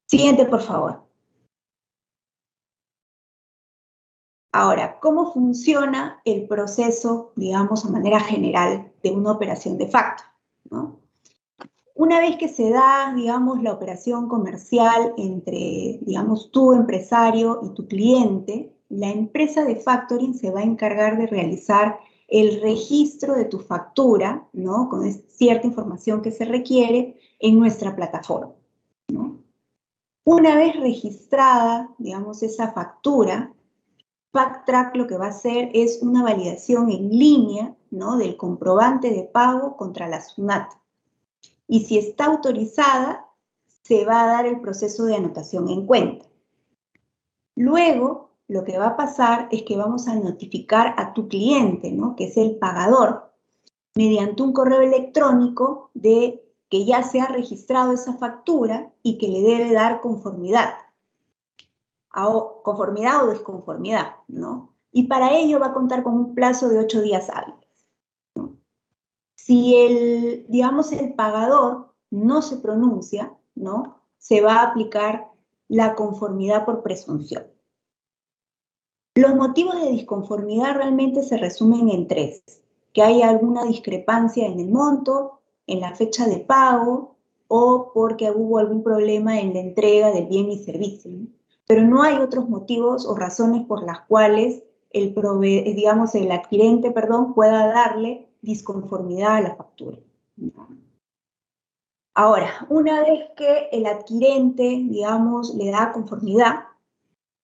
Siguiente, 0.04 0.44
por 0.44 0.60
favor. 0.60 1.08
Ahora, 4.52 5.00
¿cómo 5.00 5.32
funciona 5.32 6.20
el 6.26 6.46
proceso, 6.46 7.32
digamos, 7.34 7.86
a 7.86 7.88
manera 7.88 8.20
general 8.20 8.92
de 9.02 9.10
una 9.10 9.32
operación 9.32 9.78
de 9.78 9.88
facto? 9.88 10.24
Una 11.98 12.20
vez 12.20 12.36
que 12.36 12.46
se 12.46 12.70
da, 12.70 13.12
digamos, 13.12 13.60
la 13.60 13.72
operación 13.72 14.28
comercial 14.28 15.14
entre, 15.16 15.98
digamos, 16.02 16.52
tu 16.52 16.72
empresario 16.72 17.58
y 17.64 17.70
tu 17.74 17.88
cliente, 17.88 18.72
la 18.88 19.10
empresa 19.10 19.64
de 19.64 19.74
factoring 19.74 20.32
se 20.32 20.52
va 20.52 20.60
a 20.60 20.62
encargar 20.62 21.18
de 21.18 21.26
realizar 21.26 21.98
el 22.28 22.60
registro 22.60 23.34
de 23.34 23.46
tu 23.46 23.58
factura, 23.58 24.46
¿no? 24.52 24.88
Con 24.88 25.12
cierta 25.12 25.66
información 25.66 26.22
que 26.22 26.30
se 26.30 26.44
requiere 26.44 27.18
en 27.40 27.58
nuestra 27.58 27.96
plataforma, 27.96 28.54
Una 30.22 30.54
vez 30.54 30.76
registrada, 30.76 31.92
digamos, 31.98 32.44
esa 32.44 32.70
factura, 32.70 33.52
FactTrack 34.30 34.94
lo 34.94 35.08
que 35.08 35.18
va 35.18 35.26
a 35.26 35.30
hacer 35.30 35.72
es 35.74 35.98
una 36.00 36.22
validación 36.22 36.92
en 36.92 37.10
línea 37.10 37.74
¿no? 37.90 38.16
del 38.16 38.36
comprobante 38.36 39.10
de 39.10 39.24
pago 39.24 39.76
contra 39.76 40.06
la 40.06 40.20
SUNAT. 40.20 40.78
Y 41.68 41.84
si 41.84 41.98
está 41.98 42.24
autorizada, 42.24 43.26
se 43.82 44.04
va 44.04 44.22
a 44.22 44.26
dar 44.26 44.46
el 44.46 44.60
proceso 44.60 45.04
de 45.04 45.14
anotación 45.14 45.68
en 45.68 45.86
cuenta. 45.86 46.26
Luego, 47.54 48.30
lo 48.48 48.64
que 48.64 48.78
va 48.78 48.88
a 48.88 48.96
pasar 48.96 49.48
es 49.52 49.62
que 49.62 49.76
vamos 49.76 50.08
a 50.08 50.16
notificar 50.16 50.94
a 50.96 51.12
tu 51.14 51.28
cliente, 51.28 51.92
¿no? 51.92 52.16
que 52.16 52.24
es 52.24 52.36
el 52.36 52.56
pagador, 52.56 53.30
mediante 53.94 54.42
un 54.42 54.52
correo 54.52 54.80
electrónico 54.80 55.90
de 55.94 56.44
que 56.68 56.84
ya 56.84 57.04
se 57.04 57.20
ha 57.20 57.26
registrado 57.26 57.92
esa 57.92 58.14
factura 58.14 58.90
y 59.02 59.18
que 59.18 59.28
le 59.28 59.42
debe 59.42 59.72
dar 59.72 60.00
conformidad 60.00 60.74
conformidad 62.62 63.24
o 63.24 63.30
desconformidad, 63.30 64.16
¿no? 64.28 64.74
Y 64.92 65.04
para 65.04 65.36
ello 65.36 65.60
va 65.60 65.66
a 65.66 65.74
contar 65.74 66.02
con 66.02 66.14
un 66.14 66.34
plazo 66.34 66.68
de 66.68 66.78
ocho 66.78 67.02
días 67.02 67.30
hábiles. 67.30 67.67
Si 69.48 69.74
el, 69.76 70.44
digamos, 70.48 70.92
el 70.92 71.14
pagador 71.14 71.94
no 72.10 72.42
se 72.42 72.58
pronuncia, 72.58 73.34
¿no? 73.54 74.02
Se 74.18 74.42
va 74.42 74.56
a 74.56 74.62
aplicar 74.64 75.32
la 75.68 75.94
conformidad 75.94 76.66
por 76.66 76.82
presunción. 76.82 77.46
Los 79.14 79.34
motivos 79.34 79.80
de 79.80 79.90
disconformidad 79.90 80.74
realmente 80.76 81.22
se 81.22 81.38
resumen 81.38 81.88
en 81.88 82.06
tres. 82.06 82.42
Que 82.92 83.02
haya 83.02 83.30
alguna 83.30 83.64
discrepancia 83.64 84.46
en 84.46 84.60
el 84.60 84.68
monto, 84.68 85.40
en 85.66 85.80
la 85.80 85.94
fecha 85.94 86.26
de 86.26 86.40
pago 86.40 87.16
o 87.46 87.90
porque 87.94 88.30
hubo 88.30 88.58
algún 88.58 88.82
problema 88.82 89.40
en 89.40 89.54
la 89.54 89.60
entrega 89.60 90.10
del 90.10 90.26
bien 90.26 90.50
y 90.50 90.58
servicio 90.58 91.10
pero 91.68 91.82
no 91.82 92.02
hay 92.02 92.16
otros 92.16 92.48
motivos 92.48 93.06
o 93.06 93.14
razones 93.14 93.64
por 93.66 93.84
las 93.84 94.00
cuales 94.00 94.64
el, 94.90 95.14
digamos, 95.76 96.14
el 96.14 96.32
adquirente 96.32 96.90
perdón, 96.90 97.34
pueda 97.34 97.68
darle 97.68 98.27
disconformidad 98.40 99.36
a 99.36 99.40
la 99.40 99.56
factura. 99.56 99.98
Ahora, 102.14 102.66
una 102.68 103.00
vez 103.02 103.30
que 103.36 103.68
el 103.70 103.86
adquirente, 103.86 104.64
digamos, 104.64 105.54
le 105.54 105.70
da 105.70 105.92
conformidad, 105.92 106.64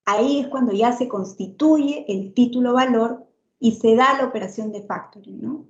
ahí 0.05 0.41
es 0.41 0.49
cuando 0.49 0.73
ya 0.73 0.93
se 0.93 1.09
constituye 1.09 2.05
el 2.09 2.35
título 2.35 2.75
valor 2.75 3.25
y 3.61 3.77
se 3.77 3.95
da 3.95 4.19
la 4.19 4.27
operación 4.27 4.73
de 4.73 4.83
factoring, 4.83 5.41
¿no? 5.41 5.67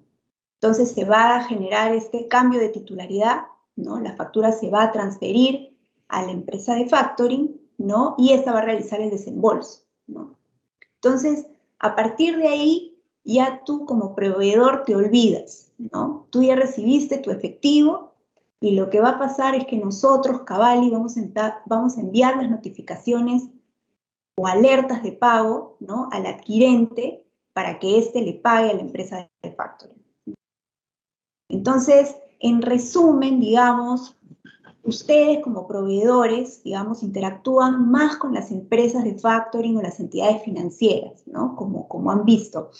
Entonces 0.54 0.92
se 0.92 1.04
va 1.04 1.36
a 1.36 1.44
generar 1.44 1.94
este 1.94 2.28
cambio 2.28 2.60
de 2.60 2.70
titularidad, 2.70 3.46
¿no? 3.76 4.00
La 4.00 4.16
factura 4.16 4.52
se 4.52 4.70
va 4.70 4.84
a 4.84 4.92
transferir 4.92 5.76
a 6.08 6.22
la 6.22 6.32
empresa 6.32 6.74
de 6.74 6.88
factoring 6.88 7.64
¿no? 7.78 8.14
Y 8.18 8.32
esta 8.32 8.52
va 8.52 8.60
a 8.60 8.64
realizar 8.64 9.00
el 9.00 9.10
desembolso, 9.10 9.82
¿no? 10.06 10.36
Entonces, 10.96 11.46
a 11.78 11.94
partir 11.94 12.36
de 12.36 12.48
ahí, 12.48 12.93
ya 13.24 13.62
tú 13.64 13.86
como 13.86 14.14
proveedor 14.14 14.84
te 14.84 14.94
olvidas, 14.94 15.72
¿no? 15.78 16.26
Tú 16.30 16.42
ya 16.42 16.54
recibiste 16.54 17.18
tu 17.18 17.30
efectivo 17.30 18.12
y 18.60 18.72
lo 18.72 18.90
que 18.90 19.00
va 19.00 19.10
a 19.10 19.18
pasar 19.18 19.54
es 19.54 19.66
que 19.66 19.76
nosotros, 19.76 20.42
Cavalli, 20.42 20.90
vamos 20.90 21.16
a, 21.16 21.62
vamos 21.66 21.96
a 21.96 22.00
enviar 22.00 22.36
las 22.36 22.50
notificaciones 22.50 23.44
o 24.36 24.46
alertas 24.46 25.02
de 25.02 25.12
pago, 25.12 25.76
¿no? 25.80 26.08
Al 26.12 26.26
adquirente 26.26 27.26
para 27.52 27.78
que 27.78 27.98
éste 27.98 28.20
le 28.20 28.34
pague 28.34 28.70
a 28.70 28.74
la 28.74 28.80
empresa 28.80 29.30
de 29.42 29.52
factoring. 29.52 30.02
Entonces, 31.48 32.16
en 32.40 32.62
resumen, 32.62 33.40
digamos, 33.40 34.16
ustedes 34.84 35.42
como 35.42 35.66
proveedores, 35.66 36.62
digamos, 36.62 37.02
interactúan 37.02 37.90
más 37.90 38.16
con 38.16 38.34
las 38.34 38.50
empresas 38.50 39.04
de 39.04 39.18
factoring 39.18 39.78
o 39.78 39.82
las 39.82 39.98
entidades 39.98 40.42
financieras, 40.42 41.26
¿no? 41.26 41.56
Como, 41.56 41.88
como 41.88 42.10
han 42.10 42.24
visto 42.24 42.70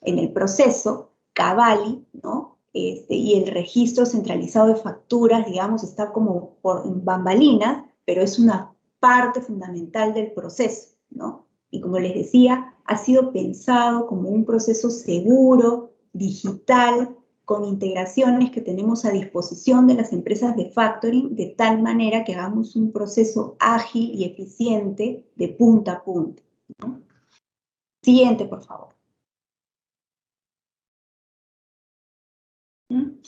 en 0.00 0.18
el 0.18 0.32
proceso, 0.32 1.12
Cavalli, 1.32 2.04
¿no? 2.22 2.58
Este, 2.72 3.14
y 3.14 3.34
el 3.34 3.46
registro 3.48 4.06
centralizado 4.06 4.68
de 4.68 4.76
facturas, 4.76 5.46
digamos, 5.46 5.84
está 5.84 6.12
como 6.12 6.56
por 6.62 6.82
bambalinas, 7.02 7.84
pero 8.04 8.22
es 8.22 8.38
una 8.38 8.74
parte 8.98 9.40
fundamental 9.40 10.14
del 10.14 10.32
proceso, 10.32 10.96
¿no? 11.10 11.46
Y 11.70 11.80
como 11.80 11.98
les 11.98 12.14
decía, 12.14 12.74
ha 12.84 12.96
sido 12.98 13.32
pensado 13.32 14.06
como 14.06 14.28
un 14.28 14.44
proceso 14.44 14.90
seguro, 14.90 15.92
digital, 16.12 17.16
con 17.44 17.64
integraciones 17.64 18.50
que 18.50 18.60
tenemos 18.60 19.04
a 19.04 19.10
disposición 19.10 19.86
de 19.86 19.94
las 19.94 20.12
empresas 20.12 20.56
de 20.56 20.70
factoring 20.70 21.34
de 21.34 21.46
tal 21.46 21.82
manera 21.82 22.24
que 22.24 22.34
hagamos 22.34 22.76
un 22.76 22.92
proceso 22.92 23.56
ágil 23.58 24.12
y 24.14 24.24
eficiente 24.24 25.26
de 25.34 25.48
punta 25.48 25.92
a 25.92 26.04
punta. 26.04 26.42
Siguiente, 28.02 28.44
por 28.46 28.62
favor. 28.64 28.94
¿Mm? 32.88 33.20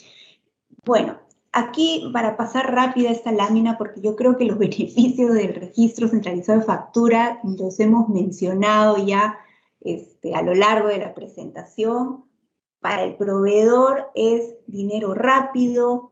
Bueno, 0.85 1.19
aquí 1.51 2.09
para 2.13 2.37
pasar 2.37 2.73
rápida 2.73 3.09
esta 3.09 3.31
lámina, 3.31 3.77
porque 3.77 4.01
yo 4.01 4.15
creo 4.15 4.37
que 4.37 4.45
los 4.45 4.57
beneficios 4.59 5.33
del 5.33 5.55
registro 5.55 6.07
centralizado 6.07 6.59
de 6.59 6.65
factura 6.65 7.39
los 7.43 7.79
hemos 7.79 8.09
mencionado 8.09 8.97
ya 9.03 9.37
este, 9.81 10.35
a 10.35 10.41
lo 10.41 10.53
largo 10.53 10.89
de 10.89 10.99
la 10.99 11.13
presentación. 11.13 12.25
Para 12.85 13.03
el 13.03 13.15
proveedor 13.15 14.11
es 14.13 14.57
dinero 14.67 15.15
rápido, 15.15 16.11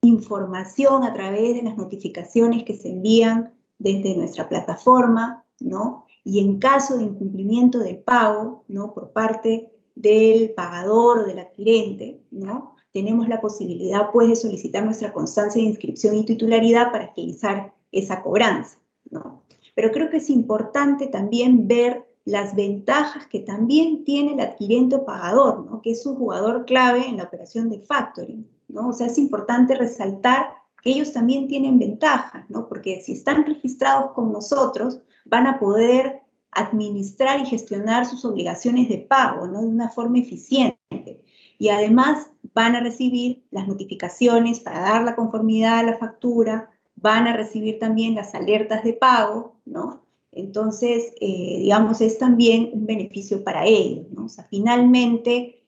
información 0.00 1.04
a 1.04 1.12
través 1.12 1.56
de 1.56 1.62
las 1.62 1.76
notificaciones 1.76 2.64
que 2.64 2.74
se 2.74 2.88
envían 2.88 3.52
desde 3.78 4.16
nuestra 4.16 4.48
plataforma, 4.48 5.44
¿no? 5.60 6.06
Y 6.24 6.40
en 6.40 6.58
caso 6.58 6.96
de 6.96 7.02
incumplimiento 7.02 7.80
del 7.80 7.98
pago, 7.98 8.64
¿no? 8.66 8.94
Por 8.94 9.12
parte 9.12 9.70
del 9.94 10.54
pagador 10.54 11.26
del 11.26 11.40
adquirente, 11.40 12.22
¿no? 12.30 12.76
tenemos 12.94 13.28
la 13.28 13.42
posibilidad 13.42 14.10
pues 14.10 14.30
de 14.30 14.36
solicitar 14.36 14.82
nuestra 14.82 15.12
constancia 15.12 15.60
de 15.60 15.68
inscripción 15.68 16.16
y 16.16 16.24
titularidad 16.24 16.92
para 16.92 17.04
agilizar 17.04 17.74
esa 17.92 18.22
cobranza, 18.22 18.78
¿no? 19.10 19.42
Pero 19.74 19.92
creo 19.92 20.08
que 20.08 20.16
es 20.16 20.30
importante 20.30 21.08
también 21.08 21.68
ver 21.68 22.06
las 22.26 22.56
ventajas 22.56 23.28
que 23.28 23.38
también 23.38 24.04
tiene 24.04 24.34
el 24.34 24.40
adquirente 24.40 24.96
o 24.96 25.04
pagador, 25.04 25.64
¿no? 25.64 25.80
que 25.80 25.92
es 25.92 26.04
un 26.04 26.16
jugador 26.16 26.66
clave 26.66 27.06
en 27.06 27.18
la 27.18 27.22
operación 27.22 27.70
de 27.70 27.78
factoring. 27.78 28.50
¿no? 28.66 28.88
O 28.88 28.92
sea, 28.92 29.06
es 29.06 29.16
importante 29.16 29.76
resaltar 29.76 30.48
que 30.82 30.90
ellos 30.90 31.12
también 31.12 31.46
tienen 31.46 31.78
ventajas, 31.78 32.44
¿no? 32.50 32.68
porque 32.68 33.00
si 33.00 33.12
están 33.12 33.46
registrados 33.46 34.10
con 34.10 34.32
nosotros, 34.32 35.00
van 35.24 35.46
a 35.46 35.60
poder 35.60 36.20
administrar 36.50 37.38
y 37.38 37.46
gestionar 37.46 38.06
sus 38.06 38.24
obligaciones 38.24 38.88
de 38.88 38.98
pago 38.98 39.46
¿no? 39.46 39.60
de 39.60 39.68
una 39.68 39.88
forma 39.88 40.18
eficiente. 40.18 41.22
Y 41.58 41.68
además 41.68 42.28
van 42.54 42.74
a 42.74 42.80
recibir 42.80 43.44
las 43.52 43.68
notificaciones 43.68 44.58
para 44.58 44.80
dar 44.80 45.04
la 45.04 45.14
conformidad 45.14 45.78
a 45.78 45.84
la 45.84 45.96
factura, 45.96 46.70
van 46.96 47.28
a 47.28 47.36
recibir 47.36 47.78
también 47.78 48.16
las 48.16 48.34
alertas 48.34 48.82
de 48.82 48.94
pago, 48.94 49.54
¿no? 49.64 50.05
Entonces, 50.36 51.14
eh, 51.20 51.58
digamos, 51.60 52.00
es 52.00 52.18
también 52.18 52.70
un 52.72 52.86
beneficio 52.86 53.42
para 53.42 53.64
ellos. 53.66 54.06
O 54.16 54.28
sea, 54.28 54.46
finalmente 54.50 55.64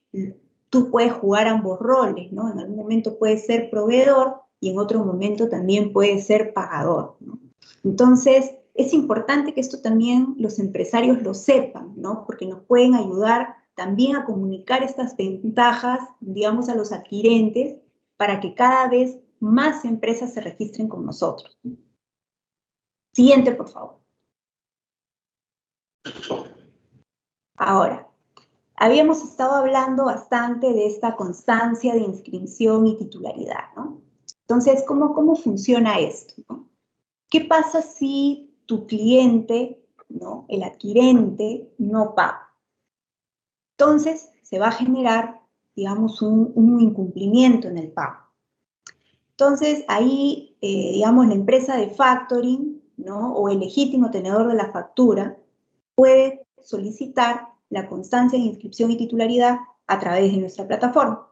tú 0.71 0.91
puedes 0.91 1.13
jugar 1.13 1.49
ambos 1.49 1.79
roles, 1.79 2.31
¿no? 2.33 2.53
En 2.53 2.59
algún 2.59 2.77
momento 2.77 3.19
puedes 3.19 3.47
ser 3.47 3.71
proveedor 3.71 4.43
y 4.61 4.71
en 4.71 4.79
otro 4.79 5.05
momento 5.05 5.49
también 5.49 5.93
puedes 5.93 6.27
ser 6.27 6.53
pagador. 6.53 7.17
Entonces, 7.83 8.55
es 8.75 8.93
importante 8.93 9.55
que 9.55 9.61
esto 9.61 9.81
también 9.81 10.35
los 10.39 10.59
empresarios 10.59 11.23
lo 11.23 11.35
sepan, 11.35 11.95
¿no? 11.97 12.25
Porque 12.27 12.47
nos 12.47 12.61
pueden 12.65 12.95
ayudar 12.95 13.57
también 13.75 14.17
a 14.17 14.25
comunicar 14.25 14.83
estas 14.83 15.17
ventajas, 15.17 16.01
digamos, 16.21 16.69
a 16.69 16.75
los 16.75 16.93
adquirentes 16.93 17.77
para 18.17 18.41
que 18.41 18.55
cada 18.55 18.89
vez 18.89 19.19
más 19.41 19.85
empresas 19.85 20.35
se 20.35 20.41
registren 20.41 20.89
con 20.89 21.07
nosotros. 21.07 21.59
Siguiente, 23.13 23.53
por 23.53 23.69
favor. 23.69 23.98
Ahora, 27.57 28.09
habíamos 28.77 29.23
estado 29.23 29.55
hablando 29.55 30.05
bastante 30.05 30.73
de 30.73 30.87
esta 30.87 31.17
constancia 31.17 31.95
de 31.95 32.01
inscripción 32.01 32.87
y 32.87 32.97
titularidad, 32.97 33.75
¿no? 33.77 34.01
Entonces, 34.43 34.85
¿cómo, 34.87 35.13
cómo 35.13 35.35
funciona 35.35 35.99
esto? 35.99 36.67
¿Qué 37.29 37.43
pasa 37.43 37.83
si 37.83 38.55
tu 38.65 38.87
cliente, 38.87 39.85
¿no? 40.09 40.47
el 40.49 40.63
adquirente, 40.63 41.71
no 41.79 42.15
paga? 42.15 42.49
Entonces, 43.73 44.31
se 44.43 44.59
va 44.59 44.69
a 44.69 44.73
generar, 44.73 45.43
digamos, 45.77 46.23
un, 46.23 46.53
un 46.55 46.81
incumplimiento 46.81 47.69
en 47.69 47.79
el 47.79 47.93
pago. 47.93 48.29
Entonces, 49.33 49.85
ahí, 49.89 50.57
eh, 50.63 50.93
digamos, 50.95 51.27
la 51.29 51.35
empresa 51.35 51.77
de 51.77 51.91
factoring, 51.91 52.83
¿no? 52.97 53.35
O 53.35 53.49
el 53.49 53.61
legítimo 53.61 54.11
tenedor 54.11 54.49
de 54.49 54.55
la 54.55 54.73
factura 54.73 55.37
puede 55.99 56.47
solicitar 56.63 57.49
la 57.71 57.89
constancia 57.89 58.39
de 58.39 58.45
inscripción 58.45 58.93
y 58.93 58.97
titularidad 58.97 59.59
a 59.89 59.99
través 59.99 60.31
de 60.31 60.39
nuestra 60.39 60.65
plataforma. 60.65 61.29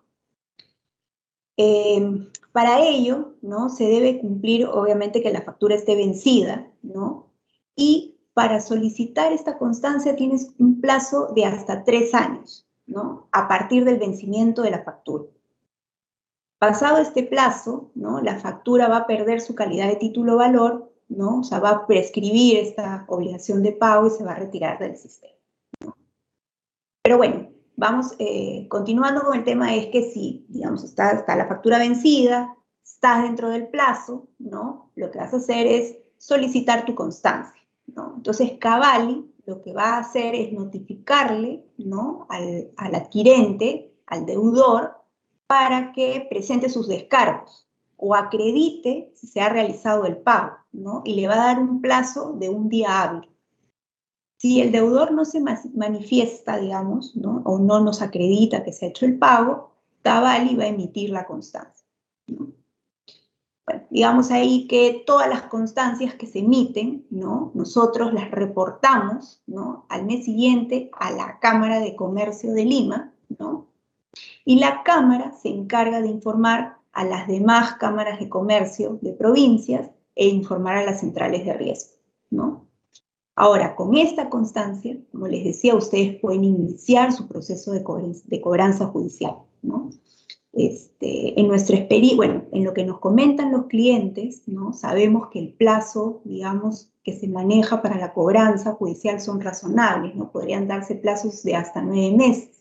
Eh, 1.56 2.28
para 2.50 2.80
ello, 2.80 3.36
¿no? 3.42 3.68
Se 3.68 3.84
debe 3.84 4.18
cumplir, 4.18 4.66
obviamente, 4.66 5.22
que 5.22 5.30
la 5.30 5.42
factura 5.42 5.76
esté 5.76 5.94
vencida, 5.94 6.66
¿no? 6.82 7.30
Y 7.76 8.16
para 8.34 8.60
solicitar 8.60 9.32
esta 9.32 9.56
constancia 9.56 10.16
tienes 10.16 10.50
un 10.58 10.80
plazo 10.80 11.28
de 11.32 11.44
hasta 11.44 11.84
tres 11.84 12.12
años, 12.12 12.66
¿no? 12.86 13.28
A 13.30 13.46
partir 13.46 13.84
del 13.84 14.00
vencimiento 14.00 14.62
de 14.62 14.72
la 14.72 14.82
factura. 14.82 15.26
Pasado 16.58 16.98
este 16.98 17.22
plazo, 17.22 17.92
¿no? 17.94 18.20
la 18.20 18.40
factura 18.40 18.88
va 18.88 18.96
a 18.96 19.06
perder 19.06 19.40
su 19.40 19.54
calidad 19.54 19.86
de 19.86 19.96
título 19.96 20.36
valor, 20.36 20.90
¿no? 21.08 21.40
o 21.40 21.44
sea, 21.44 21.60
va 21.60 21.70
a 21.70 21.86
prescribir 21.86 22.58
esta 22.58 23.04
obligación 23.08 23.62
de 23.62 23.72
pago 23.72 24.06
y 24.06 24.10
se 24.10 24.24
va 24.24 24.32
a 24.32 24.38
retirar 24.38 24.78
del 24.78 24.96
sistema. 24.96 25.34
Pero 27.02 27.18
bueno, 27.18 27.48
vamos, 27.76 28.14
eh, 28.18 28.66
continuando 28.68 29.22
con 29.22 29.36
el 29.36 29.44
tema, 29.44 29.74
es 29.74 29.86
que 29.86 30.10
si, 30.10 30.44
digamos, 30.48 30.82
está, 30.82 31.12
está 31.12 31.36
la 31.36 31.46
factura 31.46 31.78
vencida, 31.78 32.56
estás 32.84 33.22
dentro 33.22 33.50
del 33.50 33.68
plazo, 33.68 34.28
¿no? 34.38 34.90
Lo 34.96 35.10
que 35.10 35.18
vas 35.18 35.32
a 35.32 35.38
hacer 35.38 35.66
es 35.66 35.96
solicitar 36.18 36.84
tu 36.84 36.94
constancia, 36.94 37.62
¿no? 37.86 38.14
Entonces, 38.16 38.52
Cavalli 38.58 39.32
lo 39.46 39.62
que 39.62 39.72
va 39.72 39.94
a 39.94 39.98
hacer 39.98 40.34
es 40.34 40.52
notificarle, 40.52 41.64
¿no? 41.78 42.26
Al, 42.28 42.72
al 42.76 42.94
adquirente, 42.96 43.94
al 44.06 44.26
deudor, 44.26 44.96
para 45.46 45.92
que 45.92 46.26
presente 46.28 46.68
sus 46.68 46.88
descargos 46.88 47.65
o 47.96 48.14
acredite 48.14 49.12
si 49.14 49.26
se 49.26 49.40
ha 49.40 49.48
realizado 49.48 50.04
el 50.04 50.18
pago, 50.18 50.56
¿no? 50.72 51.02
Y 51.04 51.14
le 51.14 51.28
va 51.28 51.34
a 51.34 51.46
dar 51.46 51.58
un 51.58 51.80
plazo 51.80 52.34
de 52.34 52.48
un 52.48 52.68
día 52.68 53.02
hábil. 53.02 53.28
Si 54.38 54.60
el 54.60 54.70
deudor 54.70 55.12
no 55.12 55.24
se 55.24 55.40
manifiesta, 55.40 56.58
digamos, 56.58 57.16
¿no? 57.16 57.42
o 57.44 57.58
no 57.58 57.80
nos 57.80 58.02
acredita 58.02 58.62
que 58.62 58.72
se 58.72 58.84
ha 58.84 58.88
hecho 58.90 59.06
el 59.06 59.18
pago, 59.18 59.72
Tabali 60.02 60.54
va 60.54 60.64
a 60.64 60.68
emitir 60.68 61.10
la 61.10 61.26
constancia. 61.26 61.86
Bueno, 62.28 63.82
digamos 63.90 64.30
ahí 64.30 64.68
que 64.68 65.02
todas 65.06 65.28
las 65.28 65.42
constancias 65.44 66.14
que 66.14 66.26
se 66.26 66.40
emiten, 66.40 67.06
¿no? 67.10 67.50
nosotros 67.54 68.12
las 68.12 68.30
reportamos 68.30 69.42
¿no? 69.46 69.86
al 69.88 70.04
mes 70.04 70.26
siguiente 70.26 70.90
a 70.92 71.10
la 71.10 71.38
Cámara 71.40 71.80
de 71.80 71.96
Comercio 71.96 72.52
de 72.52 72.64
Lima, 72.64 73.12
¿no? 73.38 73.66
Y 74.44 74.60
la 74.60 74.82
Cámara 74.84 75.32
se 75.32 75.48
encarga 75.48 76.00
de 76.00 76.08
informar 76.08 76.75
a 76.96 77.04
las 77.04 77.28
demás 77.28 77.74
cámaras 77.74 78.18
de 78.18 78.30
comercio 78.30 78.98
de 79.02 79.12
provincias 79.12 79.90
e 80.14 80.28
informar 80.28 80.78
a 80.78 80.82
las 80.82 81.00
centrales 81.00 81.44
de 81.44 81.52
riesgo, 81.52 81.92
¿no? 82.30 82.68
Ahora, 83.34 83.76
con 83.76 83.94
esta 83.98 84.30
constancia, 84.30 84.96
como 85.12 85.28
les 85.28 85.44
decía, 85.44 85.74
ustedes 85.74 86.18
pueden 86.18 86.44
iniciar 86.44 87.12
su 87.12 87.28
proceso 87.28 87.72
de, 87.72 87.82
cobranza, 88.40 88.86
judicial, 88.86 89.36
¿no? 89.60 89.90
Este, 90.54 91.38
en 91.38 91.48
nuestra 91.48 91.76
experiencia, 91.76 92.16
bueno, 92.16 92.44
en 92.50 92.64
lo 92.64 92.72
que 92.72 92.86
nos 92.86 92.98
comentan 92.98 93.52
los 93.52 93.66
clientes, 93.66 94.44
¿no? 94.46 94.72
Sabemos 94.72 95.28
que 95.28 95.40
el 95.40 95.52
plazo, 95.52 96.22
digamos, 96.24 96.90
que 97.04 97.12
se 97.12 97.28
maneja 97.28 97.82
para 97.82 97.98
la 97.98 98.14
cobranza 98.14 98.72
judicial 98.72 99.20
son 99.20 99.42
razonables, 99.42 100.14
¿no? 100.14 100.32
Podrían 100.32 100.66
darse 100.66 100.94
plazos 100.94 101.42
de 101.42 101.56
hasta 101.56 101.82
nueve 101.82 102.16
meses 102.16 102.56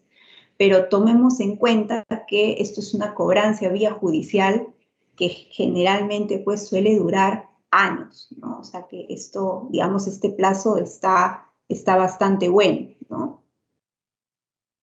pero 0.57 0.87
tomemos 0.89 1.39
en 1.39 1.57
cuenta 1.57 2.05
que 2.27 2.53
esto 2.59 2.79
es 2.79 2.93
una 2.93 3.13
cobranza 3.13 3.69
vía 3.69 3.91
judicial 3.91 4.67
que 5.15 5.29
generalmente 5.29 6.39
pues 6.39 6.67
suele 6.67 6.97
durar 6.97 7.49
años, 7.71 8.27
¿no? 8.37 8.59
O 8.59 8.63
sea 8.63 8.87
que 8.87 9.05
esto, 9.09 9.67
digamos, 9.71 10.07
este 10.07 10.29
plazo 10.29 10.77
está, 10.77 11.45
está 11.67 11.95
bastante 11.97 12.49
bueno, 12.49 12.89
¿no? 13.09 13.43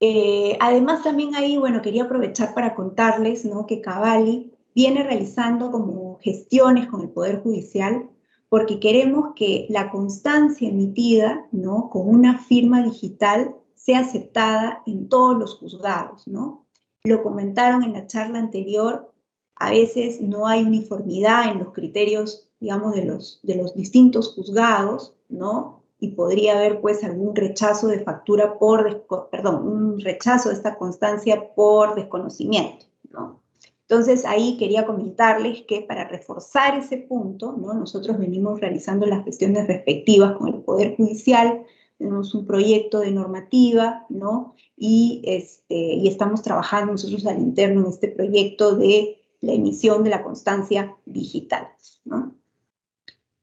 Eh, 0.01 0.57
además 0.61 1.03
también 1.05 1.35
ahí, 1.37 1.57
bueno, 1.57 1.81
quería 1.81 2.05
aprovechar 2.05 2.55
para 2.55 2.75
contarles, 2.75 3.45
¿no? 3.45 3.67
Que 3.67 3.81
Cavalli 3.81 4.53
viene 4.75 5.05
realizando 5.05 5.71
como 5.71 6.19
gestiones 6.21 6.89
con 6.89 7.03
el 7.03 7.11
Poder 7.11 7.43
Judicial 7.43 8.09
porque 8.49 8.81
queremos 8.81 9.33
que 9.35 9.67
la 9.71 9.91
constancia 9.91 10.69
emitida, 10.69 11.47
¿no? 11.53 11.89
Con 11.89 12.07
una 12.07 12.39
firma 12.39 12.83
digital 12.83 13.57
sea 13.85 14.01
aceptada 14.01 14.83
en 14.87 15.09
todos 15.09 15.37
los 15.37 15.59
juzgados, 15.59 16.27
¿no? 16.29 16.67
Lo 17.03 17.23
comentaron 17.23 17.83
en 17.83 17.95
la 17.95 18.07
charla 18.07 18.39
anterior, 18.39 19.13
a 19.57 19.71
veces 19.71 20.21
no 20.21 20.47
hay 20.47 20.63
uniformidad 20.63 21.51
en 21.51 21.59
los 21.59 21.73
criterios, 21.73 22.49
digamos, 22.61 22.95
de 22.95 23.05
los, 23.05 23.41
de 23.43 23.57
los 23.57 23.75
distintos 23.75 24.35
juzgados, 24.35 25.15
¿no? 25.29 25.83
Y 25.99 26.13
podría 26.13 26.59
haber, 26.59 26.81
pues, 26.81 27.03
algún 27.03 27.35
rechazo 27.35 27.89
de 27.89 28.01
factura 28.01 28.57
por, 28.59 29.07
perdón, 29.31 29.67
un 29.67 30.01
rechazo 30.01 30.51
de 30.51 30.57
esta 30.57 30.79
constancia 30.79 31.53
por 31.55 31.97
desconocimiento, 31.97 32.87
¿no? 33.11 33.41
Entonces, 33.89 34.25
ahí 34.25 34.57
quería 34.59 34.87
comentarles 34.87 35.63
que 35.63 35.83
para 35.83 36.09
reforzar 36.09 36.79
ese 36.79 36.99
punto, 36.99 37.53
¿no? 37.53 37.75
nosotros 37.75 38.17
venimos 38.17 38.61
realizando 38.61 39.07
las 39.07 39.25
gestiones 39.25 39.67
respectivas 39.67 40.37
con 40.39 40.49
el 40.49 40.63
Poder 40.63 40.97
Judicial, 40.97 41.65
tenemos 42.03 42.35
un 42.35 42.45
proyecto 42.47 42.99
de 42.99 43.13
normativa, 43.13 44.05
¿no? 44.09 44.57
Y, 44.77 45.23
este, 45.25 45.75
y 45.75 46.09
estamos 46.09 46.43
trabajando 46.43 46.91
nosotros 46.91 47.25
al 47.27 47.39
interno 47.39 47.83
en 47.83 47.87
este 47.87 48.09
proyecto 48.09 48.75
de 48.75 49.23
la 49.41 49.53
emisión 49.53 50.03
de 50.03 50.11
la 50.11 50.25
constancia 50.25 50.97
digital, 51.07 51.69
¿no? 52.05 52.35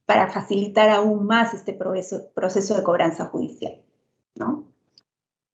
Para 0.06 0.30
facilitar 0.30 0.90
aún 0.90 1.26
más 1.26 1.54
este 1.54 1.72
proceso, 1.72 2.32
proceso 2.34 2.76
de 2.76 2.84
cobranza 2.84 3.28
judicial, 3.28 3.82
¿no? 4.36 4.66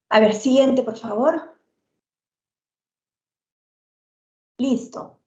A 0.09 0.19
ver, 0.19 0.33
siguiente, 0.33 0.81
por 0.81 0.97
favor. 0.97 1.55
Listo. 4.57 5.19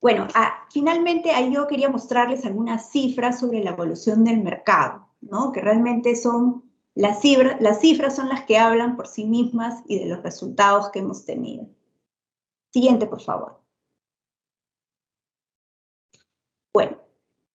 Bueno, 0.00 0.28
ah, 0.34 0.66
finalmente 0.70 1.32
ahí 1.32 1.52
yo 1.52 1.66
quería 1.66 1.90
mostrarles 1.90 2.46
algunas 2.46 2.90
cifras 2.90 3.38
sobre 3.40 3.62
la 3.62 3.70
evolución 3.70 4.24
del 4.24 4.42
mercado, 4.42 5.08
¿no? 5.20 5.52
Que 5.52 5.60
realmente 5.60 6.16
son 6.16 6.67
las, 6.98 7.20
cifra, 7.20 7.56
las 7.60 7.80
cifras 7.80 8.16
son 8.16 8.28
las 8.28 8.42
que 8.42 8.58
hablan 8.58 8.96
por 8.96 9.06
sí 9.06 9.24
mismas 9.24 9.84
y 9.86 10.00
de 10.00 10.06
los 10.06 10.20
resultados 10.20 10.90
que 10.90 10.98
hemos 10.98 11.24
tenido. 11.24 11.68
Siguiente, 12.72 13.06
por 13.06 13.20
favor. 13.20 13.60
Bueno, 16.74 16.96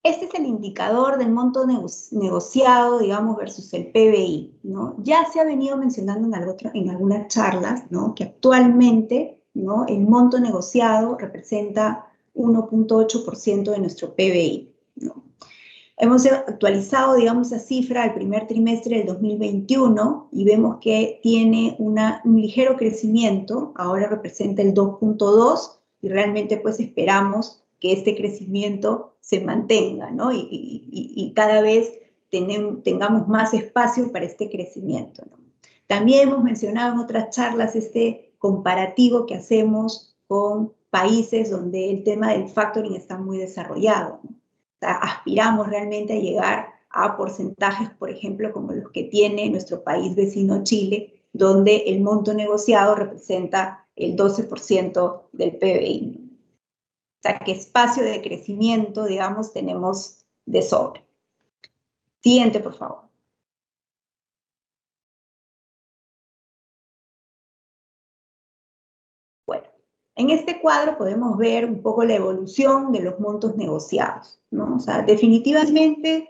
este 0.02 0.28
es 0.28 0.34
el 0.36 0.46
indicador 0.46 1.18
del 1.18 1.30
monto 1.30 1.66
negociado, 1.68 3.00
digamos, 3.00 3.36
versus 3.36 3.74
el 3.74 3.92
PBI, 3.92 4.60
¿no? 4.64 4.96
Ya 5.00 5.26
se 5.26 5.42
ha 5.42 5.44
venido 5.44 5.76
mencionando 5.76 6.26
en, 6.34 6.48
otro, 6.48 6.72
en 6.74 6.90
algunas 6.90 7.28
charlas, 7.28 7.92
¿no? 7.92 8.16
Que 8.16 8.24
actualmente, 8.24 9.44
¿no? 9.54 9.86
El 9.88 10.08
monto 10.08 10.40
negociado 10.40 11.18
representa 11.18 12.08
1.8% 12.34 13.72
de 13.72 13.80
nuestro 13.80 14.16
PBI. 14.16 14.74
Hemos 15.98 16.26
actualizado, 16.26 17.16
digamos, 17.16 17.52
esa 17.52 17.60
cifra 17.60 18.04
al 18.04 18.16
primer 18.16 18.48
trimestre 18.48 18.98
del 18.98 19.08
2021 19.08 20.30
y 20.32 20.44
vemos 20.44 20.78
que 20.82 21.20
tiene 21.22 21.76
una, 21.78 22.22
un 22.26 22.42
ligero 22.42 22.76
crecimiento, 22.78 23.74
ahora 23.76 24.08
representa 24.08 24.64
el 24.64 24.74
2.2 24.74 25.78
y 26.02 26.10
realmente 26.10 26.58
pues 26.58 26.80
esperamos 26.80 27.64
que 27.80 27.94
este 27.94 28.16
crecimiento 28.16 29.16
se 29.20 29.42
mantenga, 29.42 30.10
¿no? 30.10 30.32
Y, 30.32 30.48
y, 30.50 31.34
cada 31.36 31.62
vez 31.62 31.92
tengamos 32.30 33.28
más 33.28 33.54
espacio 33.54 34.12
para 34.12 34.26
este 34.26 34.50
crecimiento, 34.50 35.24
¿no? 35.30 35.44
También 35.88 36.30
hemos 36.30 36.44
mencionado 36.44 36.94
en 36.94 37.00
otras 37.00 37.30
charlas 37.30 37.76
este 37.76 38.34
comparativo 38.40 39.26
que 39.26 39.36
hacemos 39.36 40.16
con 40.28 40.74
países 40.90 41.52
donde 41.52 41.92
el 41.92 42.04
tema 42.04 42.32
del 42.34 42.48
factoring 42.48 42.96
está 42.96 43.18
muy 43.18 43.38
desarrollado. 43.38 44.20
¿no? 44.24 44.43
Aspiramos 44.84 45.68
realmente 45.68 46.14
a 46.14 46.20
llegar 46.20 46.74
a 46.90 47.18
porcentajes, 47.18 47.90
por 47.92 48.10
ejemplo, 48.10 48.52
como 48.52 48.72
los 48.74 48.92
que 48.92 49.04
tiene 49.04 49.50
nuestro 49.50 49.84
país 49.84 50.16
vecino 50.16 50.64
Chile, 50.64 51.24
donde 51.34 51.78
el 51.88 52.02
monto 52.02 52.34
negociado 52.34 52.96
representa 52.96 53.88
el 53.96 54.16
12% 54.16 55.24
del 55.32 55.58
PBI. 55.58 56.20
O 56.20 57.22
sea, 57.22 57.40
que 57.40 57.52
espacio 57.54 58.04
de 58.04 58.22
crecimiento, 58.22 59.06
digamos, 59.06 59.54
tenemos 59.54 60.26
de 60.46 60.62
sobre. 60.62 61.04
Siguiente, 62.22 62.60
por 62.60 62.78
favor. 62.78 63.03
En 70.16 70.30
este 70.30 70.62
cuadro 70.62 70.98
podemos 70.98 71.38
ver 71.38 71.66
un 71.66 71.82
poco 71.82 72.04
la 72.04 72.16
evolución 72.16 72.92
de 72.92 73.02
los 73.02 73.20
montos 73.20 73.56
negociados, 73.56 74.40
¿no? 74.52 74.76
O 74.76 74.80
sea, 74.80 75.02
definitivamente 75.02 76.30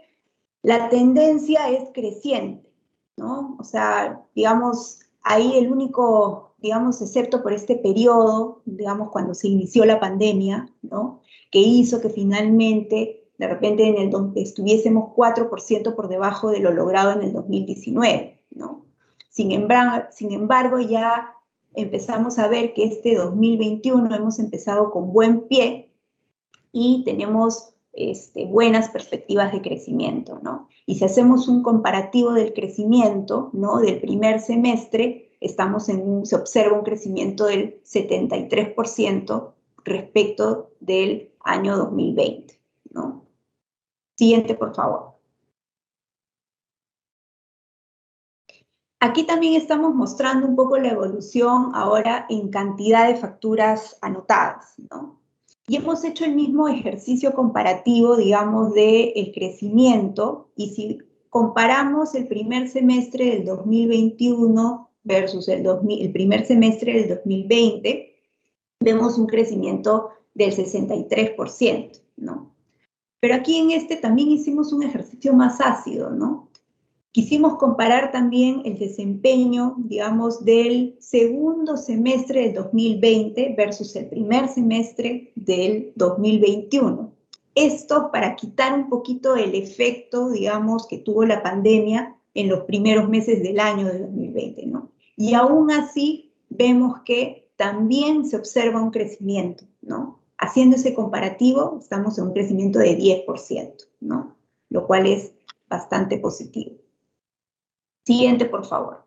la 0.62 0.88
tendencia 0.90 1.70
es 1.70 1.90
creciente, 1.94 2.72
¿no? 3.18 3.58
O 3.60 3.64
sea, 3.64 4.22
digamos, 4.34 5.00
ahí 5.22 5.58
el 5.58 5.70
único, 5.70 6.56
digamos, 6.60 7.02
excepto 7.02 7.44
por 7.44 7.52
este 7.52 7.76
periodo, 7.76 8.62
digamos, 8.64 9.10
cuando 9.12 9.34
se 9.34 9.50
inició 9.50 9.84
la 9.84 10.00
pandemia, 10.00 10.70
¿no? 10.82 11.22
Que 11.52 11.60
hizo 11.60 12.00
que 12.00 12.10
finalmente, 12.10 13.28
de 13.38 13.48
repente, 13.48 13.86
en 13.86 13.98
el 13.98 14.10
estuviésemos 14.36 15.12
4% 15.14 15.96
por 15.96 16.08
debajo 16.08 16.52
de 16.52 16.62
lo 16.62 16.72
logrado 16.72 17.12
en 17.12 17.24
el 17.24 17.34
2019, 17.34 18.40
¿no? 18.52 18.86
Sin 19.30 19.68
sin 20.12 20.32
embargo 20.32 20.80
ya 20.80 21.34
empezamos 21.76 22.40
a 22.40 22.48
ver 22.48 22.74
que 22.74 22.86
este 22.86 23.16
2021 23.16 24.14
hemos 24.16 24.40
empezado 24.40 24.92
con 24.92 25.14
buen 25.14 25.48
pie 25.48 25.92
y 26.72 27.04
tenemos 27.06 27.74
este, 27.94 28.46
buenas 28.46 28.90
perspectivas 28.90 29.52
de 29.52 29.62
crecimiento, 29.62 30.40
¿no? 30.42 30.68
Y 30.86 30.96
si 30.96 31.06
hacemos 31.06 31.48
un 31.48 31.62
comparativo 31.62 32.34
del 32.34 32.54
crecimiento, 32.54 33.50
¿no? 33.54 33.78
Del 33.78 34.02
primer 34.02 34.40
semestre, 34.40 35.32
estamos 35.40 35.86
se 35.86 36.36
observa 36.36 36.78
un 36.78 36.84
crecimiento 36.84 37.46
del 37.46 37.82
73% 37.84 39.54
respecto 39.84 40.72
del 40.80 41.32
año 41.42 41.78
2020, 41.78 42.60
¿no? 42.92 43.26
Siguiente, 44.16 44.56
por 44.56 44.74
favor. 44.74 45.13
Aquí 49.06 49.26
también 49.26 49.56
estamos 49.56 49.94
mostrando 49.94 50.48
un 50.48 50.56
poco 50.56 50.78
la 50.78 50.92
evolución 50.92 51.72
ahora 51.74 52.26
en 52.30 52.48
cantidad 52.48 53.10
de 53.10 53.18
facturas 53.18 53.98
anotadas, 54.00 54.76
¿no? 54.90 55.20
Y 55.68 55.76
hemos 55.76 56.06
hecho 56.06 56.24
el 56.24 56.36
mismo 56.36 56.70
ejercicio 56.70 57.34
comparativo, 57.34 58.16
digamos, 58.16 58.74
del 58.74 59.12
el 59.14 59.34
crecimiento, 59.34 60.52
y 60.56 60.70
si 60.70 61.00
comparamos 61.30 62.16
el 62.16 62.30
primer 62.30 62.70
semestre 62.70 63.26
del 63.26 63.46
2021 63.46 64.90
versus 65.04 65.50
el, 65.50 65.68
el 65.68 66.12
primer 66.14 66.46
semestre 66.46 66.94
del 66.94 67.10
2020, 67.10 68.10
vemos 68.80 69.18
un 69.18 69.28
crecimiento 69.28 70.12
del 70.34 70.56
63%, 70.56 72.00
¿no? 72.16 72.54
Pero 73.20 73.36
aquí 73.36 73.58
en 73.58 73.72
este 73.72 73.98
también 73.98 74.30
hicimos 74.30 74.72
un 74.72 74.84
ejercicio 74.84 75.34
más 75.34 75.60
ácido, 75.60 76.10
¿no? 76.10 76.53
Quisimos 77.14 77.58
comparar 77.58 78.12
también 78.12 78.64
el 78.66 78.80
desempeño, 78.80 79.76
digamos, 79.78 80.44
del 80.44 80.98
segundo 81.00 81.78
semestre 81.78 82.42
del 82.42 82.56
2020 82.56 83.54
versus 83.56 83.96
el 83.96 84.08
primer 84.08 84.48
semestre 84.48 85.32
del 85.36 85.94
2021. 85.96 87.14
Esto 87.54 88.10
para 88.12 88.36
quitar 88.36 88.74
un 88.74 88.90
poquito 88.90 89.36
el 89.36 89.54
efecto, 89.54 90.32
digamos, 90.32 90.88
que 90.88 90.98
tuvo 90.98 91.24
la 91.24 91.44
pandemia 91.44 92.16
en 92.34 92.50
los 92.50 92.62
primeros 92.62 93.08
meses 93.08 93.44
del 93.44 93.60
año 93.60 93.86
de 93.86 94.00
2020, 94.00 94.66
¿no? 94.66 94.90
Y 95.16 95.36
aún 95.36 95.70
así 95.70 96.34
vemos 96.50 97.02
que 97.06 97.48
también 97.58 98.26
se 98.26 98.38
observa 98.38 98.82
un 98.82 98.90
crecimiento, 98.90 99.66
¿no? 99.84 100.20
Haciendo 100.40 100.78
ese 100.78 100.96
comparativo, 100.96 101.78
estamos 101.80 102.18
en 102.18 102.24
un 102.24 102.34
crecimiento 102.34 102.80
de 102.80 102.98
10%, 102.98 103.88
¿no? 104.00 104.36
Lo 104.72 104.88
cual 104.88 105.06
es 105.06 105.32
bastante 105.70 106.18
positivo. 106.18 106.83
Siguiente, 108.06 108.46
por 108.46 108.66
favor. 108.66 109.06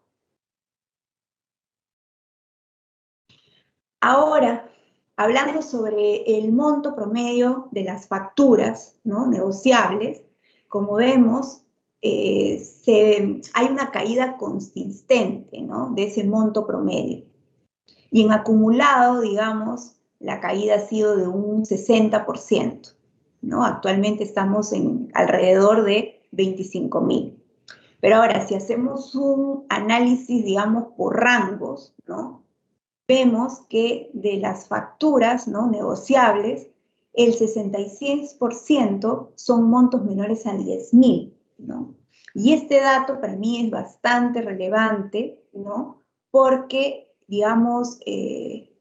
Ahora, 4.01 4.71
hablando 5.17 5.63
sobre 5.63 6.23
el 6.39 6.53
monto 6.53 6.95
promedio 6.95 7.69
de 7.73 7.85
las 7.85 8.07
facturas 8.09 8.97
¿no? 9.05 9.27
negociables, 9.27 10.23
como 10.69 10.95
vemos, 10.95 11.63
eh, 12.03 12.63
hay 13.55 13.67
una 13.67 13.91
caída 13.91 14.37
consistente 14.37 15.61
¿no? 15.61 15.91
de 15.95 16.05
ese 16.05 16.25
monto 16.25 16.67
promedio. 16.67 17.25
Y 18.11 18.23
en 18.23 18.33
acumulado, 18.33 19.21
digamos, 19.21 19.97
la 20.21 20.41
caída 20.41 20.77
ha 20.77 20.87
sido 20.87 21.17
de 21.17 21.27
un 21.27 21.65
60%. 21.65 22.95
¿no? 23.43 23.65
Actualmente 23.65 24.25
estamos 24.25 24.73
en 24.73 25.11
alrededor 25.15 25.85
de 25.85 26.23
25 26.33 27.01
mil. 27.01 27.46
Pero 28.07 28.19
ahora, 28.19 28.47
si 28.47 28.55
hacemos 28.55 29.17
un 29.17 29.67
análisis, 29.69 30.45
digamos, 30.45 30.93
por 30.97 31.17
rangos, 31.17 31.93
¿no? 32.07 32.45
Vemos 33.09 33.63
que 33.69 34.13
de 34.15 34.37
las 34.37 34.69
facturas 34.69 35.49
¿no? 35.49 35.67
negociables, 35.69 36.69
el 37.15 37.35
66% 37.35 39.31
son 39.35 39.69
montos 39.69 40.05
menores 40.05 40.47
a 40.47 40.55
10.000, 40.55 41.35
¿no? 41.59 41.97
Y 42.33 42.53
este 42.53 42.81
dato 42.81 43.21
para 43.21 43.35
mí 43.35 43.65
es 43.65 43.73
bastante 43.73 44.41
relevante, 44.41 45.43
¿no? 45.53 46.05
Porque, 46.31 47.13
digamos, 47.27 47.99
eh, 48.07 48.73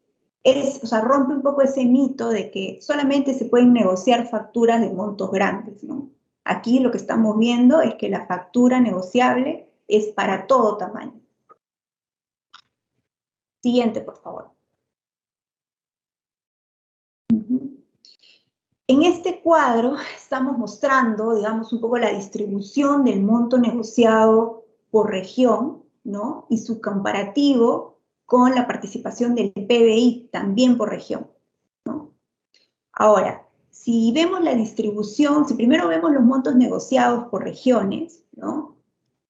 es, 0.44 0.84
o 0.84 0.86
sea, 0.86 1.02
rompe 1.02 1.34
un 1.34 1.42
poco 1.42 1.64
ese 1.64 1.84
mito 1.86 2.30
de 2.30 2.52
que 2.52 2.78
solamente 2.80 3.34
se 3.34 3.46
pueden 3.46 3.74
negociar 3.74 4.30
facturas 4.30 4.82
de 4.82 4.94
montos 4.94 5.32
grandes, 5.32 5.84
¿no? 5.84 6.12
Aquí 6.46 6.80
lo 6.80 6.92
que 6.92 6.98
estamos 6.98 7.38
viendo 7.40 7.82
es 7.82 7.96
que 7.96 8.08
la 8.08 8.28
factura 8.28 8.80
negociable 8.80 9.68
es 9.88 10.08
para 10.08 10.46
todo 10.46 10.78
tamaño. 10.78 11.20
Siguiente, 13.62 14.02
por 14.02 14.18
favor. 14.22 14.52
En 18.88 19.02
este 19.02 19.42
cuadro 19.42 19.96
estamos 20.16 20.56
mostrando, 20.60 21.34
digamos, 21.34 21.74
un 21.74 21.82
poco 21.82 21.98
la 21.98 22.12
distribución 22.12 23.04
del 23.04 23.24
monto 23.24 23.58
negociado 23.58 24.66
por 24.92 25.10
región, 25.10 25.84
¿no? 26.04 26.46
Y 26.52 26.60
su 26.60 26.80
comparativo 26.80 27.98
con 28.28 28.54
la 28.54 28.68
participación 28.68 29.34
del 29.34 29.52
PBI 29.52 30.30
también 30.32 30.78
por 30.78 30.90
región, 30.90 31.32
¿no? 31.86 32.12
Ahora, 32.92 33.45
si 33.76 34.14
vemos 34.14 34.42
la 34.42 34.56
distribución, 34.56 35.46
si 35.46 35.54
primero 35.54 35.90
vemos 35.90 36.14
los 36.14 36.24
montos 36.24 36.56
negociados 36.56 37.28
por 37.28 37.44
regiones, 37.44 38.24
¿no? 38.32 38.78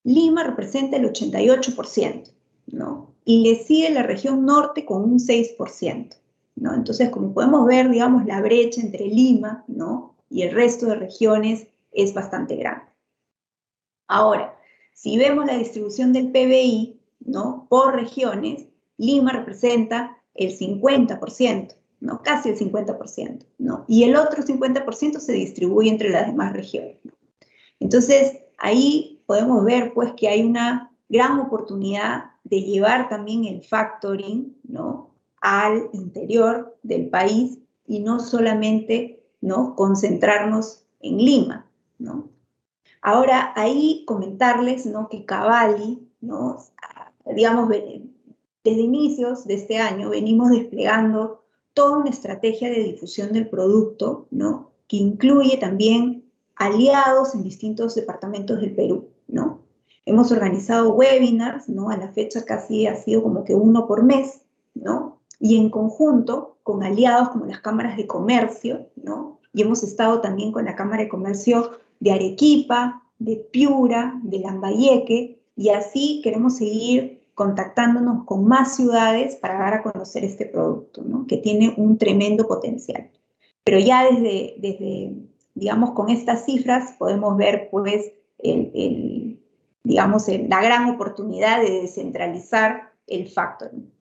Lima 0.03 0.43
representa 0.43 0.97
el 0.97 1.11
88%, 1.11 2.31
¿no? 2.67 3.15
Y 3.25 3.41
le 3.41 3.63
sigue 3.63 3.89
la 3.89 4.03
región 4.03 4.45
norte 4.45 4.85
con 4.85 5.03
un 5.03 5.17
6%, 5.17 6.15
¿no? 6.57 6.75
Entonces, 6.75 7.09
como 7.09 7.33
podemos 7.33 7.65
ver, 7.65 7.89
digamos, 7.89 8.23
la 8.25 8.39
brecha 8.39 8.81
entre 8.81 9.07
Lima, 9.07 9.65
¿no? 9.67 10.15
Y 10.29 10.43
el 10.43 10.53
resto 10.53 10.85
de 10.85 10.95
regiones 10.95 11.67
es 11.91 12.13
bastante 12.13 12.55
grande. 12.55 12.85
Ahora, 14.07 14.55
si 14.93 15.17
vemos 15.17 15.47
la 15.47 15.57
distribución 15.57 16.13
del 16.13 16.31
PBI, 16.31 17.01
¿no? 17.21 17.65
Por 17.67 17.95
regiones, 17.95 18.67
Lima 18.97 19.31
representa 19.31 20.21
el 20.35 20.55
50%, 20.55 21.75
¿no? 22.05 22.21
Casi 22.21 22.49
el 22.49 22.57
50%, 22.57 23.45
¿no? 23.57 23.83
Y 23.87 24.03
el 24.03 24.15
otro 24.15 24.43
50% 24.43 25.19
se 25.19 25.33
distribuye 25.33 25.89
entre 25.89 26.09
las 26.09 26.27
demás 26.27 26.53
regiones, 26.53 26.97
Entonces, 27.79 28.37
ahí 28.57 29.21
podemos 29.25 29.65
ver, 29.65 29.93
pues, 29.93 30.13
que 30.13 30.29
hay 30.29 30.43
una 30.43 30.91
gran 31.09 31.39
oportunidad 31.39 32.25
de 32.43 32.61
llevar 32.61 33.09
también 33.09 33.45
el 33.45 33.63
factoring, 33.63 34.55
¿no? 34.63 35.15
Al 35.41 35.89
interior 35.93 36.77
del 36.83 37.09
país 37.09 37.59
y 37.87 37.99
no 37.99 38.19
solamente, 38.19 39.23
¿no? 39.41 39.75
Concentrarnos 39.75 40.85
en 41.01 41.17
Lima, 41.17 41.65
¿no? 41.97 42.29
Ahora, 43.01 43.51
ahí 43.55 44.03
comentarles, 44.05 44.85
¿no? 44.85 45.09
Que 45.09 45.25
Cavalli, 45.25 46.07
¿no? 46.21 46.57
Digamos, 47.35 47.67
desde 47.69 48.81
inicios 48.81 49.45
de 49.45 49.55
este 49.55 49.77
año 49.77 50.09
venimos 50.09 50.49
desplegando 50.49 51.44
toda 51.75 51.97
una 51.99 52.09
estrategia 52.09 52.71
de 52.71 52.83
difusión 52.83 53.33
del 53.33 53.47
producto, 53.49 54.25
¿no? 54.31 54.71
Que 54.87 54.97
incluye 54.97 55.57
también 55.57 56.23
aliados 56.55 57.35
en 57.35 57.43
distintos 57.43 57.93
departamentos 57.93 58.61
del 58.61 58.73
Perú, 58.73 59.09
¿no? 59.27 59.59
Hemos 60.05 60.31
organizado 60.31 60.93
webinars, 60.93 61.67
¿no? 61.69 61.89
A 61.89 61.97
la 61.97 62.07
fecha 62.13 62.45
casi 62.45 62.87
ha 62.87 62.95
sido 62.95 63.21
como 63.21 63.43
que 63.43 63.53
uno 63.53 63.87
por 63.87 64.03
mes, 64.03 64.41
¿no? 64.73 65.19
Y 65.39 65.57
en 65.57 65.69
conjunto 65.69 66.57
con 66.63 66.81
aliados 66.81 67.29
como 67.29 67.45
las 67.45 67.59
cámaras 67.59 67.97
de 67.97 68.07
comercio, 68.07 68.87
¿no? 68.95 69.39
Y 69.53 69.61
hemos 69.61 69.83
estado 69.83 70.21
también 70.21 70.51
con 70.53 70.65
la 70.65 70.75
Cámara 70.75 71.03
de 71.03 71.09
Comercio 71.09 71.71
de 71.99 72.11
Arequipa, 72.11 73.03
de 73.19 73.35
Piura, 73.35 74.19
de 74.23 74.39
Lambayeque, 74.39 75.41
y 75.57 75.69
así 75.69 76.21
queremos 76.23 76.55
seguir 76.55 77.14
contactándonos 77.35 78.25
con 78.25 78.47
más 78.47 78.75
ciudades 78.75 79.35
para 79.35 79.59
dar 79.59 79.73
a 79.75 79.83
conocer 79.83 80.23
este 80.23 80.45
producto, 80.45 81.03
¿no? 81.03 81.27
que 81.27 81.37
tiene 81.37 81.73
un 81.77 81.97
tremendo 81.97 82.47
potencial. 82.47 83.11
Pero 83.63 83.79
ya 83.79 84.05
desde, 84.05 84.55
desde 84.57 85.13
digamos, 85.55 85.91
con 85.91 86.09
estas 86.09 86.45
cifras 86.45 86.93
podemos 86.99 87.35
ver, 87.37 87.69
pues, 87.71 88.11
el, 88.37 89.41
digamos, 89.83 90.27
la 90.27 90.61
gran 90.61 90.89
oportunidad 90.89 91.61
de 91.61 91.81
descentralizar 91.81 92.93
el 93.07 93.29
factoring. 93.29 93.91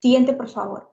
Siguiente, 0.00 0.32
por 0.34 0.48
favor. 0.48 0.92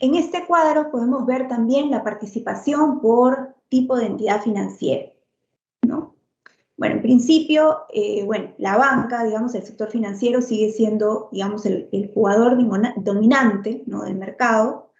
En 0.00 0.14
este 0.14 0.46
cuadro 0.46 0.90
podemos 0.90 1.26
ver 1.26 1.48
también 1.48 1.90
la 1.90 2.02
participación 2.02 3.00
por 3.00 3.54
tipo 3.68 3.96
de 3.96 4.06
entidad 4.06 4.42
financiera. 4.42 5.10
Bueno, 6.76 6.96
en 6.96 7.02
principio, 7.02 7.78
eh, 7.90 8.22
bueno, 8.24 8.52
la 8.58 8.76
banca, 8.76 9.24
digamos, 9.24 9.54
el 9.54 9.62
sector 9.62 9.90
financiero 9.90 10.42
sigue 10.42 10.72
siendo, 10.72 11.30
digamos, 11.32 11.64
el, 11.64 12.10
jugador 12.12 12.58
dominante 12.96 13.82
¿no? 13.86 14.02
del 14.02 14.16
mercado, 14.16 14.90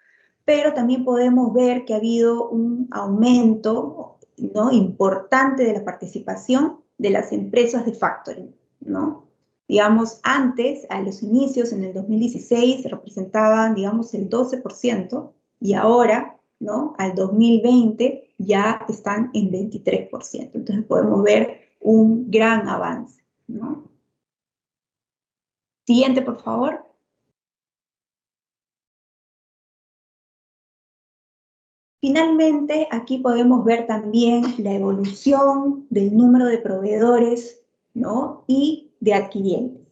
pero 0.43 0.73
también 0.73 1.05
podemos 1.05 1.53
ver 1.53 1.85
que 1.85 1.93
ha 1.93 1.97
habido 1.97 2.49
un 2.49 2.87
aumento 2.89 4.17
¿no? 4.37 4.71
importante 4.71 5.65
de 5.65 5.73
la 5.73 5.83
participación 5.83 6.79
de 6.97 7.11
las 7.11 7.31
empresas 7.31 7.85
de 7.85 7.93
factoring, 7.93 8.55
¿no? 8.79 9.27
Digamos, 9.67 10.19
antes, 10.23 10.87
a 10.89 11.01
los 11.01 11.21
inicios, 11.21 11.73
en 11.73 11.83
el 11.83 11.93
2016, 11.93 12.89
representaban, 12.89 13.75
digamos, 13.75 14.13
el 14.13 14.29
12%, 14.29 15.31
y 15.59 15.73
ahora, 15.73 16.37
¿no? 16.59 16.95
Al 16.97 17.13
2020 17.13 18.33
ya 18.37 18.85
están 18.87 19.29
en 19.33 19.51
23%. 19.51 20.51
Entonces 20.53 20.85
podemos 20.85 21.21
ver 21.23 21.66
un 21.79 22.29
gran 22.29 22.67
avance. 22.67 23.23
¿no? 23.47 23.89
Siguiente, 25.85 26.21
por 26.21 26.41
favor. 26.41 26.85
Finalmente, 31.99 32.87
aquí 32.91 33.17
podemos 33.17 33.65
ver 33.65 33.87
también 33.87 34.43
la 34.59 34.73
evolución 34.73 35.87
del 35.89 36.15
número 36.15 36.45
de 36.45 36.59
proveedores 36.59 37.61
¿no? 37.93 38.43
y 38.47 38.91
de 38.99 39.13
adquirientes. 39.13 39.87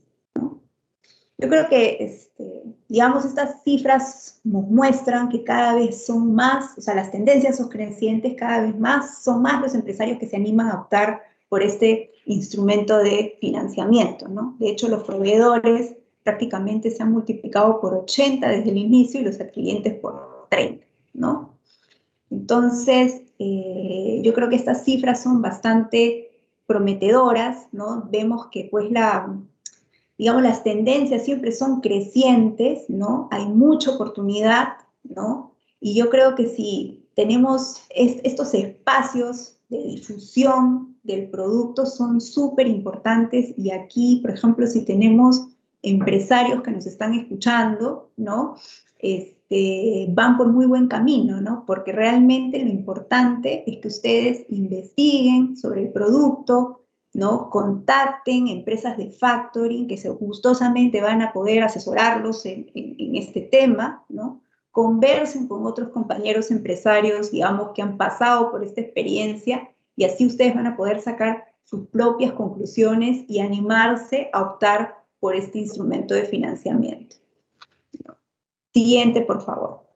Yo 1.37 1.49
creo 1.49 1.67
que, 1.67 1.97
este, 1.99 2.63
digamos, 2.87 3.25
estas 3.25 3.61
cifras 3.63 4.39
nos 4.43 4.63
muestran 4.69 5.27
que 5.27 5.43
cada 5.43 5.75
vez 5.75 6.05
son 6.05 6.33
más, 6.33 6.77
o 6.77 6.81
sea, 6.81 6.95
las 6.95 7.11
tendencias 7.11 7.57
son 7.57 7.67
crecientes, 7.67 8.35
cada 8.37 8.61
vez 8.61 8.79
más 8.79 9.21
son 9.21 9.41
más 9.41 9.61
los 9.61 9.75
empresarios 9.75 10.17
que 10.17 10.27
se 10.27 10.37
animan 10.37 10.69
a 10.69 10.81
optar 10.81 11.21
por 11.49 11.61
este 11.63 12.11
instrumento 12.25 12.97
de 12.97 13.37
financiamiento, 13.39 14.27
¿no? 14.27 14.55
De 14.59 14.69
hecho, 14.69 14.87
los 14.87 15.03
proveedores 15.03 15.95
prácticamente 16.23 16.89
se 16.89 17.03
han 17.03 17.11
multiplicado 17.11 17.79
por 17.79 17.93
80 17.93 18.47
desde 18.49 18.71
el 18.71 18.77
inicio 18.77 19.21
y 19.21 19.23
los 19.25 19.39
adquirientes 19.39 19.93
por 19.95 20.47
30, 20.49 20.85
¿no? 21.13 21.55
Entonces, 22.31 23.21
eh, 23.37 24.21
yo 24.23 24.33
creo 24.33 24.49
que 24.49 24.55
estas 24.55 24.83
cifras 24.83 25.21
son 25.21 25.41
bastante 25.41 26.31
prometedoras, 26.65 27.67
¿no? 27.71 28.07
Vemos 28.11 28.47
que 28.47 28.67
pues 28.71 28.89
la, 28.91 29.37
digamos, 30.17 30.41
las 30.41 30.63
tendencias 30.63 31.23
siempre 31.23 31.51
son 31.51 31.81
crecientes, 31.81 32.89
¿no? 32.89 33.27
Hay 33.31 33.45
mucha 33.45 33.91
oportunidad, 33.91 34.69
¿no? 35.03 35.53
Y 35.79 35.93
yo 35.93 36.09
creo 36.09 36.33
que 36.33 36.47
si 36.47 37.07
tenemos 37.13 37.83
estos 37.89 38.53
espacios 38.53 39.54
de 39.69 39.83
difusión 39.83 40.97
del 41.03 41.29
producto 41.29 41.85
son 41.85 42.21
súper 42.21 42.67
importantes 42.67 43.53
y 43.57 43.71
aquí, 43.71 44.19
por 44.21 44.31
ejemplo, 44.31 44.67
si 44.67 44.85
tenemos 44.85 45.47
empresarios 45.81 46.61
que 46.63 46.71
nos 46.71 46.85
están 46.85 47.13
escuchando, 47.13 48.11
¿no? 48.17 48.55
Este, 48.99 50.07
van 50.09 50.37
por 50.37 50.51
muy 50.51 50.65
buen 50.65 50.87
camino, 50.87 51.39
¿no? 51.41 51.63
Porque 51.65 51.91
realmente 51.91 52.63
lo 52.63 52.69
importante 52.69 53.63
es 53.67 53.79
que 53.79 53.87
ustedes 53.87 54.45
investiguen 54.49 55.55
sobre 55.55 55.83
el 55.83 55.91
producto, 55.91 56.81
¿no? 57.13 57.49
Contacten 57.49 58.47
empresas 58.47 58.97
de 58.97 59.11
factoring 59.11 59.87
que 59.87 59.97
gustosamente 60.09 61.01
van 61.01 61.21
a 61.21 61.31
poder 61.33 61.63
asesorarlos 61.63 62.45
en, 62.45 62.69
en 62.73 63.15
este 63.15 63.41
tema, 63.41 64.03
¿no? 64.09 64.41
Conversen 64.75 65.47
con 65.47 65.65
otros 65.65 65.87
compañeros 65.87 66.51
empresarios, 66.51 67.31
digamos, 67.31 67.71
que 67.73 67.81
han 67.81 67.95
pasado 67.95 68.51
por 68.51 68.61
esta 68.61 68.81
experiencia 68.81 69.73
y 69.95 70.03
así 70.03 70.25
ustedes 70.27 70.53
van 70.53 70.67
a 70.67 70.75
poder 70.75 70.99
sacar 70.99 71.45
sus 71.63 71.87
propias 71.87 72.33
conclusiones 72.33 73.23
y 73.29 73.39
animarse 73.39 74.29
a 74.33 74.41
optar 74.41 75.01
por 75.21 75.33
este 75.33 75.59
instrumento 75.59 76.13
de 76.13 76.25
financiamiento. 76.25 77.15
Siguiente, 78.73 79.21
por 79.21 79.45
favor. 79.45 79.87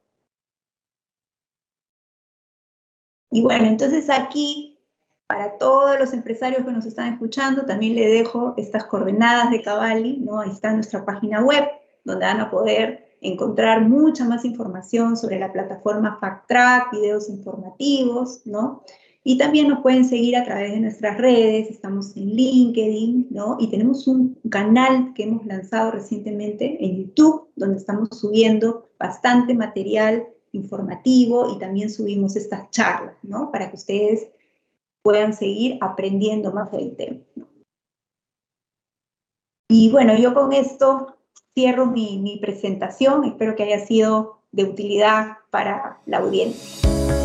Y 3.31 3.41
bueno, 3.41 3.65
entonces 3.65 4.09
aquí, 4.09 4.79
para 5.27 5.57
todos 5.57 5.99
los 5.99 6.13
empresarios 6.13 6.63
que 6.63 6.71
nos 6.71 6.85
están 6.85 7.11
escuchando, 7.11 7.65
también 7.65 7.95
le 7.95 8.07
dejo 8.07 8.53
estas 8.55 8.85
coordenadas 8.85 9.51
de 9.51 9.61
Cavalli, 9.61 10.19
¿no? 10.21 10.39
Ahí 10.39 10.51
está 10.51 10.71
nuestra 10.71 11.03
página 11.03 11.43
web, 11.43 11.67
donde 12.05 12.25
van 12.25 12.39
a 12.39 12.49
poder 12.49 13.08
encontrar 13.21 13.87
mucha 13.87 14.25
más 14.25 14.45
información 14.45 15.17
sobre 15.17 15.39
la 15.39 15.51
plataforma 15.51 16.17
FactTrack, 16.19 16.91
videos 16.91 17.29
informativos, 17.29 18.41
¿no? 18.45 18.83
Y 19.23 19.37
también 19.37 19.67
nos 19.67 19.81
pueden 19.81 20.05
seguir 20.05 20.37
a 20.37 20.45
través 20.45 20.71
de 20.71 20.79
nuestras 20.79 21.17
redes, 21.17 21.69
estamos 21.69 22.15
en 22.15 22.29
LinkedIn, 22.35 23.27
¿no? 23.29 23.57
Y 23.59 23.67
tenemos 23.67 24.07
un 24.07 24.39
canal 24.49 25.13
que 25.13 25.23
hemos 25.23 25.45
lanzado 25.45 25.91
recientemente 25.91 26.83
en 26.83 26.97
YouTube, 26.97 27.49
donde 27.55 27.77
estamos 27.77 28.09
subiendo 28.11 28.89
bastante 28.97 29.53
material 29.53 30.25
informativo 30.51 31.53
y 31.53 31.59
también 31.59 31.89
subimos 31.89 32.35
estas 32.35 32.69
charlas, 32.71 33.15
¿no? 33.21 33.51
Para 33.51 33.69
que 33.69 33.75
ustedes 33.75 34.29
puedan 35.01 35.33
seguir 35.33 35.77
aprendiendo 35.81 36.51
más 36.51 36.71
del 36.71 36.95
tema. 36.95 37.19
Y 39.69 39.91
bueno, 39.91 40.17
yo 40.17 40.33
con 40.33 40.51
esto 40.51 41.18
cierro 41.59 41.87
mi, 41.87 42.39
presentación. 42.39 43.25
Espero 43.25 43.53
que 43.53 43.63
haya 43.63 43.85
sido 43.85 44.39
de 44.53 44.63
utilidad 44.63 45.39
para 45.51 45.99
la 46.05 46.19
audiencia. 46.19 47.18